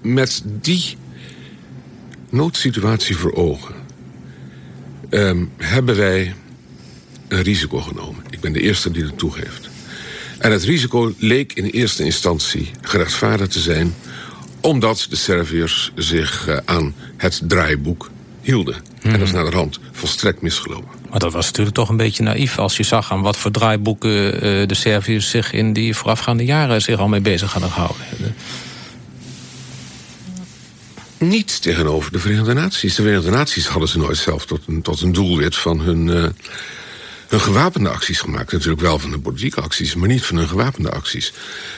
met 0.01 0.43
die 0.45 0.97
noodsituatie 2.35 3.17
voor 3.17 3.33
ogen... 3.33 3.75
Um, 5.09 5.51
hebben 5.57 5.95
wij 5.95 6.35
een 7.27 7.41
risico 7.41 7.77
genomen. 7.77 8.23
Ik 8.29 8.39
ben 8.39 8.53
de 8.53 8.61
eerste 8.61 8.91
die 8.91 9.03
dat 9.03 9.17
toegeeft. 9.17 9.69
En 10.37 10.51
het 10.51 10.63
risico 10.63 11.13
leek 11.17 11.53
in 11.53 11.65
eerste 11.65 12.03
instantie 12.03 12.71
gerechtvaardigd 12.81 13.51
te 13.51 13.59
zijn... 13.59 13.93
omdat 14.61 15.07
de 15.09 15.15
Serviërs 15.15 15.91
zich 15.95 16.47
uh, 16.47 16.57
aan 16.65 16.93
het 17.17 17.41
draaiboek 17.47 18.09
hielden. 18.41 18.75
En 19.01 19.11
dat 19.11 19.21
is 19.21 19.31
naar 19.31 19.49
de 19.49 19.55
hand 19.55 19.79
volstrekt 19.91 20.41
misgelopen. 20.41 20.89
Maar 21.09 21.19
dat 21.19 21.33
was 21.33 21.45
natuurlijk 21.45 21.75
toch 21.75 21.89
een 21.89 21.97
beetje 21.97 22.23
naïef... 22.23 22.59
als 22.59 22.77
je 22.77 22.83
zag 22.83 23.11
aan 23.11 23.21
wat 23.21 23.37
voor 23.37 23.51
draaiboeken 23.51 24.35
uh, 24.35 24.67
de 24.67 24.75
Serviërs 24.75 25.29
zich 25.29 25.51
in 25.51 25.73
die 25.73 25.95
voorafgaande 25.95 26.45
jaren... 26.45 26.81
zich 26.81 26.99
al 26.99 27.07
mee 27.07 27.21
bezig 27.21 27.51
hadden 27.51 27.71
gehouden. 27.71 28.05
Niet 31.17 31.61
tegenover 31.61 32.11
de 32.11 32.19
Verenigde 32.19 32.53
Naties. 32.53 32.95
De 32.95 33.01
Verenigde 33.01 33.31
Naties 33.31 33.67
hadden 33.67 33.89
ze 33.89 33.97
nooit 33.97 34.17
zelf 34.17 34.45
tot 34.45 34.61
een, 34.67 34.81
tot 34.81 35.01
een 35.01 35.11
doelwit 35.11 35.55
van 35.55 35.79
hun... 35.79 36.07
Uh, 36.07 36.25
hun 37.25 37.41
gewapende 37.41 37.89
acties 37.89 38.19
gemaakt. 38.19 38.51
Natuurlijk 38.51 38.81
wel 38.81 38.99
van 38.99 39.09
hun 39.11 39.21
politieke 39.21 39.61
acties, 39.61 39.95
maar 39.95 40.07
niet 40.07 40.25
van 40.25 40.37
hun 40.37 40.47
gewapende 40.47 40.91
acties. 40.91 41.33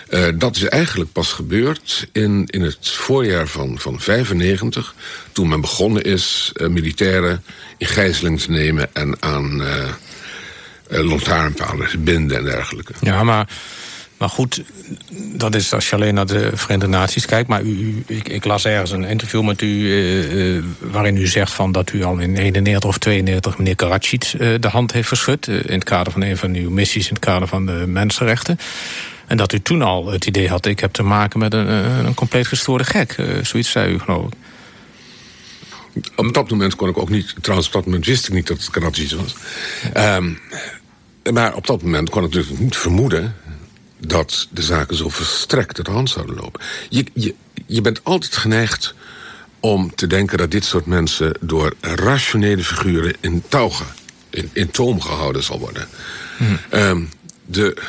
Uh, 0.09 0.25
dat 0.35 0.55
is 0.55 0.63
eigenlijk 0.63 1.11
pas 1.11 1.33
gebeurd 1.33 2.07
in, 2.11 2.45
in 2.45 2.61
het 2.61 2.89
voorjaar 2.89 3.47
van, 3.47 3.79
van 3.79 3.99
95... 3.99 4.95
toen 5.31 5.47
men 5.47 5.61
begonnen 5.61 6.03
is 6.03 6.51
uh, 6.53 6.67
militairen 6.67 7.43
in 7.77 7.87
gijzeling 7.87 8.39
te 8.39 8.51
nemen... 8.51 8.95
en 8.95 9.21
aan 9.21 9.61
uh, 9.61 9.89
lantaarnpalen 10.87 11.89
te 11.89 11.97
binden 11.97 12.37
en 12.37 12.43
dergelijke. 12.43 12.93
Ja, 13.01 13.23
maar 13.23 13.47
Maar 14.17 14.29
goed, 14.29 14.63
dat 15.33 15.55
is 15.55 15.73
als 15.73 15.89
je 15.89 15.95
alleen 15.95 16.13
naar 16.13 16.25
de 16.25 16.49
Verenigde 16.53 16.87
Naties 16.87 17.25
kijkt. 17.25 17.49
Maar 17.49 17.61
u, 17.61 18.03
ik, 18.07 18.29
ik, 18.29 18.45
las 18.45 18.65
ergens 18.65 18.91
een 18.91 19.03
interview 19.03 19.43
met 19.43 19.61
u... 19.61 19.67
Uh, 19.67 20.63
waarin 20.79 21.17
u 21.17 21.27
zegt 21.27 21.51
van 21.51 21.71
dat 21.71 21.91
u 21.91 22.03
al 22.03 22.17
in 22.17 22.35
91 22.35 22.89
of 22.89 22.97
92 22.97 23.57
meneer 23.57 23.75
Karadzic 23.75 24.33
uh, 24.33 24.55
de 24.59 24.67
hand 24.67 24.91
heeft 24.91 25.07
geschud... 25.07 25.47
in 25.47 25.73
het 25.73 25.83
kader 25.83 26.11
van 26.11 26.21
een 26.21 26.37
van 26.37 26.53
uw 26.53 26.69
missies 26.69 27.07
in 27.07 27.13
het 27.13 27.23
kader 27.23 27.47
van 27.47 27.65
de 27.65 27.83
mensenrechten. 27.87 28.59
En 29.27 29.37
dat 29.37 29.53
u 29.53 29.61
toen 29.61 29.81
al 29.81 30.07
het 30.07 30.25
idee 30.25 30.49
had... 30.49 30.65
ik 30.65 30.79
heb 30.79 30.93
te 30.93 31.03
maken 31.03 31.39
met 31.39 31.53
een, 31.53 31.67
een 32.05 32.13
compleet 32.13 32.47
gestoorde 32.47 32.83
gek. 32.83 33.15
zoiets 33.41 33.71
zei 33.71 33.93
u, 33.93 33.99
geloof 33.99 34.25
ik. 34.25 34.33
Op 36.15 36.33
dat 36.33 36.49
moment 36.49 36.75
kon 36.75 36.89
ik 36.89 36.97
ook 36.97 37.09
niet... 37.09 37.35
Trouwens, 37.41 37.67
op 37.67 37.73
dat 37.73 37.85
moment 37.85 38.05
wist 38.05 38.27
ik 38.27 38.33
niet 38.33 38.47
dat 38.47 38.57
het 38.57 38.69
Karadzic 38.69 39.11
was. 39.11 39.35
Um, 40.15 40.39
maar 41.33 41.55
op 41.55 41.67
dat 41.67 41.81
moment 41.81 42.09
kon 42.09 42.23
ik 42.23 42.33
natuurlijk 42.33 42.59
niet 42.59 42.77
vermoeden 42.77 43.35
dat 43.97 44.47
de 44.51 44.61
zaken 44.61 44.95
zo 44.95 45.09
verstrekt 45.09 45.77
uit 45.77 45.85
de 45.85 45.91
hand 45.91 46.09
zouden 46.09 46.35
lopen. 46.35 46.61
Je, 46.89 47.05
je, 47.13 47.35
je 47.65 47.81
bent 47.81 48.03
altijd 48.03 48.35
geneigd 48.35 48.93
om 49.59 49.95
te 49.95 50.07
denken 50.07 50.37
dat 50.37 50.51
dit 50.51 50.65
soort 50.65 50.85
mensen... 50.85 51.33
door 51.39 51.73
rationele 51.81 52.63
figuren 52.63 53.15
in 53.19 53.43
touw, 53.47 53.71
in, 54.29 54.49
in 54.53 54.71
toom 54.71 55.01
gehouden 55.01 55.43
zal 55.43 55.59
worden. 55.59 55.87
Hmm. 56.37 56.59
Um, 56.71 57.09
de, 57.45 57.81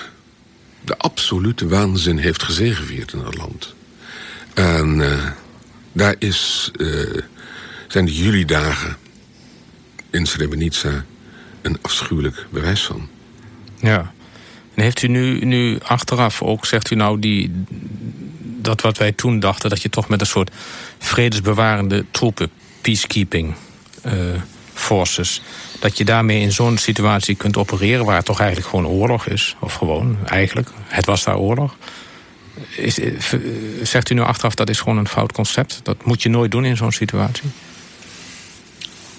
de 0.84 0.96
absolute 0.96 1.68
waanzin 1.68 2.18
heeft 2.18 2.42
gezegevierd 2.42 3.12
in 3.12 3.18
het 3.18 3.36
land. 3.36 3.74
En 4.54 4.98
uh, 4.98 5.26
daar 5.92 6.14
is, 6.18 6.70
uh, 6.76 7.22
zijn 7.88 8.04
de 8.04 8.14
juli-dagen 8.14 8.96
in 10.10 10.26
Srebrenica 10.26 11.04
een 11.62 11.78
afschuwelijk 11.82 12.46
bewijs 12.50 12.84
van. 12.84 13.08
Ja. 13.80 14.12
En 14.78 14.85
heeft 14.85 15.02
u 15.02 15.08
nu, 15.08 15.44
nu 15.44 15.78
achteraf 15.82 16.42
ook, 16.42 16.66
zegt 16.66 16.90
u 16.90 16.94
nou, 16.94 17.18
die, 17.18 17.64
dat 18.40 18.80
wat 18.80 18.99
wij 18.99 19.12
toen 19.12 19.40
dachten... 19.40 19.70
dat 19.70 19.82
je 19.82 19.90
toch 19.90 20.08
met 20.08 20.20
een 20.20 20.26
soort 20.26 20.50
vredesbewarende 20.99 22.04
troepen, 22.11 22.50
peacekeeping 22.80 23.54
uh, 24.06 24.12
forces... 24.75 25.42
dat 25.80 25.99
je 25.99 26.04
daarmee 26.04 26.40
in 26.40 26.52
zo'n 26.52 26.78
situatie 26.78 27.35
kunt 27.35 27.56
opereren... 27.56 28.04
waar 28.04 28.16
het 28.16 28.25
toch 28.25 28.40
eigenlijk 28.40 28.70
gewoon 28.70 28.87
oorlog 28.87 29.26
is. 29.26 29.56
Of 29.61 29.75
gewoon, 29.75 30.16
eigenlijk, 30.26 30.70
het 30.85 31.06
was 31.06 31.25
daar 31.25 31.38
oorlog. 31.38 31.76
Is, 32.76 33.00
eh, 33.00 33.12
zegt 33.82 34.11
u 34.11 34.14
nu 34.14 34.20
achteraf 34.20 34.54
dat 34.54 34.68
is 34.68 34.80
gewoon 34.80 34.99
een 34.99 35.08
fout 35.08 35.32
concept? 35.32 35.80
Dat 35.82 36.04
moet 36.04 36.23
je 36.23 36.28
nooit 36.28 36.50
doen 36.50 36.64
in 36.64 36.76
zo'n 36.76 36.92
situatie? 36.92 37.50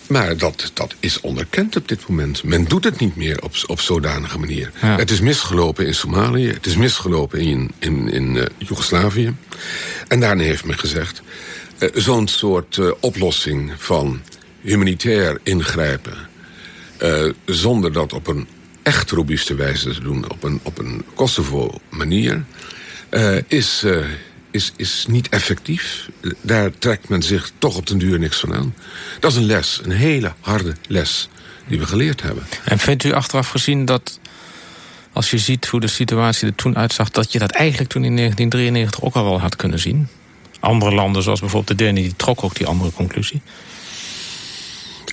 Maar 0.10 0.38
dat, 0.38 0.72
dat 0.74 0.96
is 1.00 1.22
onderkend 1.22 1.75
op 1.75 1.88
dit 1.88 2.08
moment. 2.08 2.44
Men 2.44 2.63
doet 2.63 2.84
het 2.84 3.00
niet 3.00 3.16
meer 3.16 3.44
op, 3.44 3.54
op 3.68 3.80
zodanige 3.82 4.39
manier. 4.39 4.72
Het 4.74 5.12
is 5.12 5.22
misgelopen 5.22 5.86
in 5.86 5.96
Somalië. 5.96 6.48
Het 6.48 6.66
is 6.66 6.75
misgelopen 6.75 7.39
in, 7.39 7.72
in, 7.80 8.12
in 8.12 8.36
uh, 8.36 8.46
Joegoslavië. 8.58 9.36
En 10.08 10.20
daarna 10.20 10.44
heeft 10.44 10.66
men 10.66 10.78
gezegd... 10.78 11.22
Uh, 11.80 11.89
zo'n 11.94 12.28
soort 12.28 12.78
uh, 12.78 12.92
oplossing 13.00 13.74
van 13.78 14.22
humanitair 14.62 15.39
ingrijpen... 15.44 16.18
zonder 17.46 17.94
dat 17.94 18.13
op 18.13 18.28
een 18.28 18.48
echt 18.84 19.12
robuuste 19.12 19.56
wijze 19.56 19.94
te 19.94 20.01
doen... 20.01 20.32
op 20.32 20.44
een, 20.44 20.60
op 20.63 20.78
een 20.78 21.06
Kosovo-manier... 21.16 22.44
is 23.48 23.86
is, 24.51 24.74
is 24.75 25.06
niet 25.08 25.29
effectief. 25.29 26.10
Daar 26.41 26.72
trekt 26.79 27.10
men 27.10 27.24
zich 27.24 27.51
toch 27.58 27.77
op 27.77 27.88
den 27.88 27.98
duur 27.98 28.20
niks 28.20 28.39
van 28.39 28.53
aan. 28.53 28.75
Dat 29.20 29.32
is 29.32 29.38
een 29.38 29.46
les, 29.46 29.79
een 29.84 29.91
hele 29.91 30.34
harde 30.39 30.75
les 30.88 31.29
die 31.68 31.79
we 31.79 31.86
geleerd 31.86 32.22
hebben. 32.22 32.44
En 32.63 32.79
vindt 32.79 33.03
u 33.03 33.12
achteraf 33.12 33.50
gezien 33.50 33.86
dat, 33.86 34.20
als 35.13 35.29
je 35.29 35.38
ziet 35.38 35.65
hoe 35.65 35.79
de 35.79 35.88
situatie 35.88 36.48
er 36.48 36.56
toen 36.56 36.77
uitzag... 36.77 37.10
dat 37.10 37.32
je 37.32 37.39
dat 37.39 37.51
eigenlijk 37.51 37.89
toen 37.89 38.03
in 38.03 38.15
1993 38.15 39.03
ook 39.03 39.15
al 39.15 39.29
wel 39.29 39.39
had 39.39 39.56
kunnen 39.56 39.79
zien? 39.79 40.08
Andere 40.60 40.91
landen, 40.91 41.24
zoals 41.24 41.39
bijvoorbeeld 41.39 41.77
de 41.77 41.84
Denen, 41.84 42.03
die 42.03 42.15
trok 42.15 42.44
ook 42.44 42.56
die 42.56 42.68
andere 42.68 42.91
conclusie. 42.91 43.41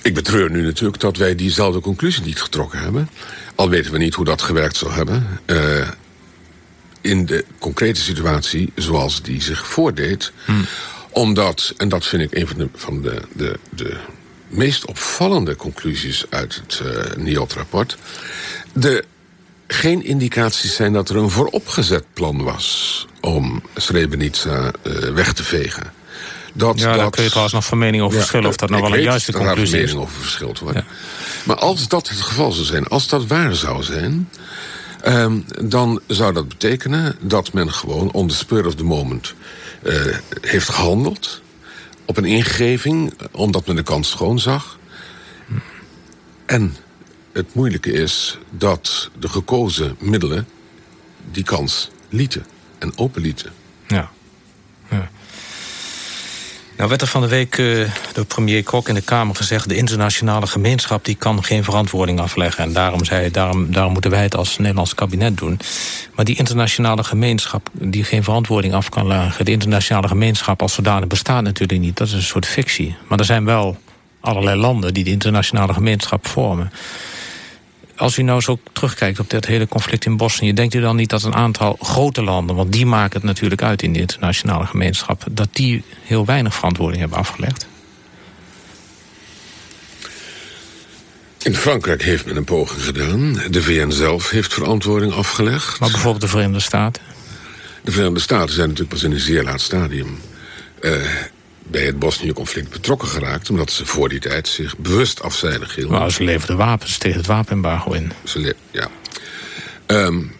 Ik 0.01 0.13
betreur 0.13 0.51
nu 0.51 0.61
natuurlijk 0.61 0.99
dat 0.99 1.17
wij 1.17 1.35
diezelfde 1.35 1.79
conclusie 1.79 2.23
niet 2.23 2.41
getrokken 2.41 2.79
hebben. 2.79 3.09
Al 3.55 3.69
weten 3.69 3.91
we 3.91 3.97
niet 3.97 4.13
hoe 4.13 4.25
dat 4.25 4.41
gewerkt 4.41 4.75
zou 4.75 4.91
hebben. 4.91 5.39
Uh, 5.45 5.87
in 7.01 7.25
de 7.25 7.45
concrete 7.59 8.01
situatie 8.01 8.71
zoals 8.75 9.21
die 9.21 9.41
zich 9.41 9.67
voordeed. 9.67 10.31
Hmm. 10.45 10.65
Omdat, 11.09 11.73
en 11.77 11.89
dat 11.89 12.05
vind 12.05 12.21
ik 12.21 12.39
een 12.39 12.47
van 12.47 12.57
de, 12.57 12.69
van 12.75 13.01
de, 13.01 13.21
de, 13.33 13.59
de 13.69 13.97
meest 14.47 14.85
opvallende 14.85 15.55
conclusies 15.55 16.25
uit 16.29 16.55
het 16.55 16.81
uh, 16.83 17.23
NIOT-rapport... 17.23 17.97
de 18.73 19.03
geen 19.67 20.03
indicaties 20.03 20.75
zijn 20.75 20.93
dat 20.93 21.09
er 21.09 21.15
een 21.15 21.29
vooropgezet 21.29 22.03
plan 22.13 22.43
was... 22.43 23.05
om 23.21 23.63
Srebrenica 23.75 24.71
uh, 24.83 24.93
weg 24.93 25.33
te 25.33 25.43
vegen. 25.43 25.93
Dat, 26.53 26.79
ja, 26.79 26.95
daar 26.95 27.09
kun 27.09 27.23
je 27.23 27.29
trouwens 27.29 27.55
nog 27.55 27.65
van 27.65 27.77
mening 27.77 28.03
over 28.03 28.17
verschillen... 28.17 28.49
of 28.49 28.55
dat 28.55 28.69
nou 28.69 28.81
wel 28.81 28.93
een 28.93 29.01
juiste 29.01 29.31
conclusie 29.31 29.63
is. 29.63 29.71
daar 29.71 29.81
mening 29.81 30.01
over 30.01 30.21
verschild 30.21 30.59
worden. 30.59 30.85
Ja. 30.87 30.95
Maar 31.43 31.55
als 31.55 31.87
dat 31.87 32.09
het 32.09 32.21
geval 32.21 32.51
zou 32.51 32.65
zijn, 32.65 32.87
als 32.87 33.07
dat 33.07 33.27
waar 33.27 33.55
zou 33.55 33.83
zijn... 33.83 34.29
Um, 35.05 35.45
dan 35.63 36.01
zou 36.07 36.33
dat 36.33 36.47
betekenen 36.47 37.15
dat 37.21 37.53
men 37.53 37.71
gewoon 37.73 38.11
on 38.11 38.27
the 38.27 38.35
spur 38.35 38.65
of 38.65 38.75
the 38.75 38.83
moment 38.83 39.33
uh, 39.83 40.17
heeft 40.41 40.69
gehandeld. 40.69 41.41
Op 42.05 42.17
een 42.17 42.25
ingeving, 42.25 43.13
omdat 43.31 43.67
men 43.67 43.75
de 43.75 43.83
kans 43.83 44.09
schoon 44.09 44.39
zag. 44.39 44.79
En 46.45 46.75
het 47.31 47.53
moeilijke 47.53 47.91
is 47.91 48.37
dat 48.49 49.09
de 49.19 49.29
gekozen 49.29 49.95
middelen 49.99 50.47
die 51.31 51.43
kans 51.43 51.89
lieten 52.09 52.45
en 52.79 52.97
openlieten. 52.97 53.51
Ja. 53.87 54.11
ja. 54.89 55.09
Nou 56.77 56.89
werd 56.89 57.01
er 57.01 57.07
van 57.07 57.21
de 57.21 57.27
week 57.27 57.57
uh, 57.57 57.89
door 58.13 58.25
premier 58.25 58.63
Kok 58.63 58.87
in 58.87 58.93
de 58.93 59.01
Kamer 59.01 59.35
gezegd... 59.35 59.69
de 59.69 59.75
internationale 59.75 60.47
gemeenschap 60.47 61.05
die 61.05 61.15
kan 61.15 61.43
geen 61.43 61.63
verantwoording 61.63 62.19
afleggen. 62.19 62.63
En 62.63 62.73
daarom, 62.73 63.05
zei, 63.05 63.31
daarom, 63.31 63.71
daarom 63.71 63.93
moeten 63.93 64.11
wij 64.11 64.23
het 64.23 64.35
als 64.35 64.57
Nederlands 64.57 64.95
kabinet 64.95 65.37
doen. 65.37 65.59
Maar 66.15 66.25
die 66.25 66.37
internationale 66.37 67.03
gemeenschap 67.03 67.69
die 67.71 68.03
geen 68.03 68.23
verantwoording 68.23 68.73
af 68.73 68.89
kan 68.89 69.07
leggen... 69.07 69.45
de 69.45 69.51
internationale 69.51 70.07
gemeenschap 70.07 70.61
als 70.61 70.73
zodanig 70.73 71.07
bestaat 71.07 71.43
natuurlijk 71.43 71.81
niet. 71.81 71.97
Dat 71.97 72.07
is 72.07 72.13
een 72.13 72.21
soort 72.21 72.45
fictie. 72.45 72.95
Maar 73.07 73.19
er 73.19 73.25
zijn 73.25 73.45
wel 73.45 73.77
allerlei 74.19 74.59
landen 74.59 74.93
die 74.93 75.03
de 75.03 75.09
internationale 75.09 75.73
gemeenschap 75.73 76.27
vormen 76.27 76.71
als 77.97 78.17
u 78.17 78.21
nou 78.21 78.41
zo 78.41 78.59
terugkijkt 78.71 79.19
op 79.19 79.29
dat 79.29 79.45
hele 79.45 79.67
conflict 79.67 80.05
in 80.05 80.17
Bosnië... 80.17 80.53
denkt 80.53 80.73
u 80.73 80.79
dan 80.79 80.95
niet 80.95 81.09
dat 81.09 81.23
een 81.23 81.35
aantal 81.35 81.77
grote 81.81 82.23
landen... 82.23 82.55
want 82.55 82.71
die 82.71 82.85
maken 82.85 83.19
het 83.19 83.23
natuurlijk 83.23 83.61
uit 83.61 83.81
in 83.81 83.93
de 83.93 83.99
internationale 83.99 84.65
gemeenschap... 84.65 85.23
dat 85.31 85.49
die 85.51 85.83
heel 86.01 86.25
weinig 86.25 86.55
verantwoording 86.55 86.99
hebben 86.99 87.17
afgelegd? 87.17 87.67
In 91.43 91.55
Frankrijk 91.55 92.03
heeft 92.03 92.25
men 92.25 92.35
een 92.35 92.43
poging 92.43 92.81
gedaan. 92.81 93.41
De 93.49 93.61
VN 93.61 93.91
zelf 93.91 94.29
heeft 94.29 94.53
verantwoording 94.53 95.13
afgelegd. 95.13 95.79
Maar 95.79 95.91
bijvoorbeeld 95.91 96.21
de 96.21 96.27
Verenigde 96.27 96.59
Staten? 96.59 97.03
De 97.83 97.91
Verenigde 97.91 98.19
Staten 98.19 98.53
zijn 98.53 98.67
natuurlijk 98.67 98.93
pas 98.93 99.03
in 99.03 99.11
een 99.11 99.19
zeer 99.19 99.43
laat 99.43 99.61
stadium... 99.61 100.19
Uh, 100.81 100.93
bij 101.67 101.85
het 101.85 101.99
Bosnië-conflict 101.99 102.69
betrokken 102.69 103.07
geraakt... 103.07 103.49
omdat 103.49 103.71
ze 103.71 103.85
voor 103.85 104.09
die 104.09 104.19
tijd 104.19 104.47
zich 104.47 104.77
bewust 104.77 105.21
afzijdig 105.21 105.75
hielden. 105.75 105.99
Maar 105.99 106.11
ze 106.11 106.23
leverden 106.23 106.57
wapens 106.57 106.97
tegen 106.97 107.17
het 107.17 107.27
wapenembargo 107.27 107.91
in. 107.91 108.11
Ze 108.23 108.55
ja. 108.71 108.89
Um, 109.87 110.31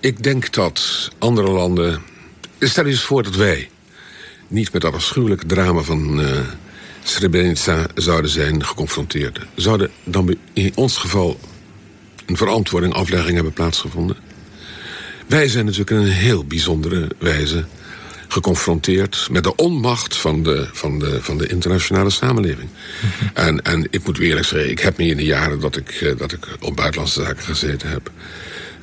ik 0.00 0.22
denk 0.22 0.52
dat 0.52 1.10
andere 1.18 1.50
landen... 1.50 2.02
Stel 2.58 2.86
eens 2.86 3.02
voor 3.02 3.22
dat 3.22 3.36
wij 3.36 3.70
niet 4.48 4.72
met 4.72 4.82
dat 4.82 4.94
afschuwelijke 4.94 5.46
drama 5.46 5.80
van 5.80 6.20
uh, 6.20 6.28
Srebrenica 7.02 7.86
zouden 7.94 8.30
zijn 8.30 8.64
geconfronteerd. 8.64 9.38
Zouden 9.54 9.90
dan 10.04 10.36
in 10.52 10.72
ons 10.74 10.96
geval 10.96 11.40
een 12.26 12.36
verantwoording 12.36 12.94
aflegging 12.94 13.34
hebben 13.34 13.52
plaatsgevonden? 13.52 14.16
Wij 15.26 15.48
zijn 15.48 15.64
natuurlijk 15.64 15.90
in 15.90 15.96
een 15.96 16.06
heel 16.06 16.44
bijzondere 16.44 17.08
wijze 17.18 17.64
geconfronteerd 18.32 19.28
met 19.30 19.44
de 19.44 19.56
onmacht 19.56 20.16
van 20.16 20.42
de, 20.42 20.68
van 20.72 20.98
de, 20.98 21.22
van 21.22 21.38
de 21.38 21.46
internationale 21.46 22.10
samenleving. 22.10 22.68
Mhm. 22.68 23.30
en, 23.34 23.62
en 23.62 23.86
ik 23.90 24.04
moet 24.04 24.18
eerlijk 24.18 24.46
zeggen, 24.46 24.70
ik 24.70 24.78
heb 24.78 24.96
me 24.96 25.04
in 25.04 25.16
de 25.16 25.24
jaren 25.24 25.60
dat 25.60 25.76
ik, 25.76 26.00
uh, 26.00 26.18
dat 26.18 26.32
ik 26.32 26.46
op 26.60 26.76
buitenlandse 26.76 27.22
zaken 27.22 27.44
gezeten 27.44 27.88
heb... 27.88 28.10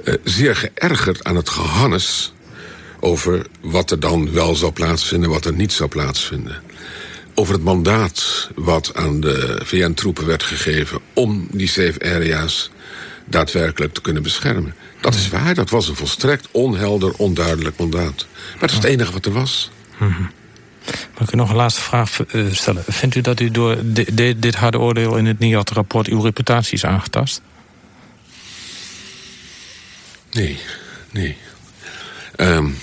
Uh, 0.04 0.14
zeer 0.24 0.56
geërgerd 0.56 1.24
aan 1.24 1.36
het 1.36 1.50
gehannes 1.50 2.34
over 3.00 3.46
wat 3.62 3.92
er 3.92 4.00
dan 4.00 4.32
wel 4.32 4.56
zou 4.56 4.72
plaatsvinden... 4.72 5.30
wat 5.30 5.46
er 5.46 5.54
niet 5.54 5.74
zou 5.74 5.90
plaatsvinden. 5.90 6.62
Over 7.34 7.54
het 7.54 7.64
mandaat 7.64 8.50
wat 8.56 8.92
aan 8.96 9.20
de 9.20 9.60
VN-troepen 9.64 10.26
werd 10.26 10.44
gegeven... 10.44 11.00
om 11.14 11.48
die 11.52 11.68
safe 11.68 12.00
areas 12.00 12.72
daadwerkelijk 13.26 13.94
te 13.94 14.02
kunnen 14.02 14.24
beschermen. 14.24 14.74
Dat 15.02 15.16
is 15.16 15.30
waar, 15.30 15.54
dat 15.54 15.70
was 15.70 15.88
een 15.88 15.96
volstrekt 15.96 16.48
onhelder, 16.52 17.14
onduidelijk 17.18 17.78
mandaat. 17.78 18.28
Maar 18.50 18.60
dat 18.60 18.70
is 18.70 18.76
het 18.76 18.86
enige 18.86 19.12
wat 19.12 19.26
er 19.26 19.32
was. 19.32 19.72
Mm 19.98 20.32
Mag 21.18 21.28
ik 21.28 21.34
u 21.34 21.38
nog 21.38 21.50
een 21.50 21.56
laatste 21.56 21.82
vraag 21.82 22.22
eh, 22.22 22.46
stellen? 22.52 22.84
Vindt 22.88 23.16
u 23.16 23.22
dat 23.22 23.40
u 23.40 23.52
door 23.52 23.78
dit 24.38 24.56
harde 24.56 24.80
oordeel 24.80 25.18
in 25.18 25.26
het 25.26 25.40
NIAT-rapport... 25.40 26.08
uw 26.08 26.22
reputatie 26.22 26.74
is 26.74 26.86
aangetast? 26.86 27.42
Nee, 30.32 30.60
nee. 31.12 31.38
Um, 32.38 32.78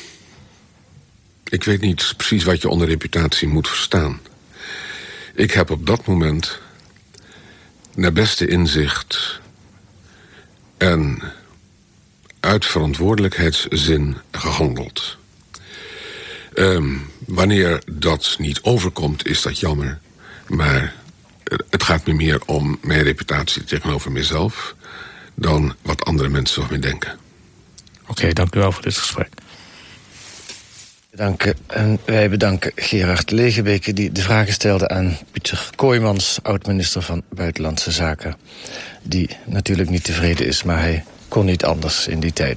ik 1.44 1.64
weet 1.64 1.80
niet 1.80 2.14
precies 2.16 2.44
wat 2.44 2.62
je 2.62 2.68
onder 2.68 2.88
reputatie 2.88 3.48
moet 3.48 3.68
verstaan. 3.68 4.20
Ik 5.34 5.50
heb 5.50 5.70
op 5.70 5.86
dat 5.86 6.06
moment 6.06 6.58
naar 7.94 8.12
beste 8.12 8.46
inzicht 8.46 9.40
en 10.76 11.22
uit 12.46 12.66
verantwoordelijkheidszin 12.66 14.16
gehandeld. 14.30 15.16
Um, 16.54 17.10
wanneer 17.26 17.82
dat 17.92 18.36
niet 18.38 18.62
overkomt, 18.62 19.26
is 19.26 19.42
dat 19.42 19.58
jammer. 19.58 19.98
Maar 20.46 20.94
het 21.70 21.82
gaat 21.82 22.06
me 22.06 22.12
meer 22.12 22.40
om 22.46 22.78
mijn 22.82 23.02
reputatie 23.02 23.64
tegenover 23.64 24.12
mezelf... 24.12 24.74
dan 25.34 25.74
wat 25.82 26.04
andere 26.04 26.28
mensen 26.28 26.62
van 26.62 26.70
me 26.70 26.78
denken. 26.78 27.18
Oké, 28.06 28.32
dank 28.32 28.54
u 28.54 28.58
wel 28.58 28.72
voor 28.72 28.82
dit 28.82 28.96
gesprek. 28.96 29.28
Dank 31.10 31.54
En 31.66 31.98
wij 32.04 32.30
bedanken 32.30 32.72
Gerard 32.74 33.30
Legebeke 33.30 33.92
die 33.92 34.12
de 34.12 34.22
vragen 34.22 34.52
stelde 34.52 34.88
aan 34.88 35.18
Pieter 35.32 35.70
Kooijmans, 35.74 36.38
oud-minister 36.42 37.02
van 37.02 37.22
Buitenlandse 37.30 37.90
Zaken. 37.90 38.36
Die 39.02 39.36
natuurlijk 39.46 39.90
niet 39.90 40.04
tevreden 40.04 40.46
is, 40.46 40.62
maar 40.62 40.78
hij 40.78 41.04
kon 41.28 41.44
niet 41.44 41.64
anders 41.64 42.06
in 42.06 42.20
die 42.20 42.32
tijd. 42.32 42.54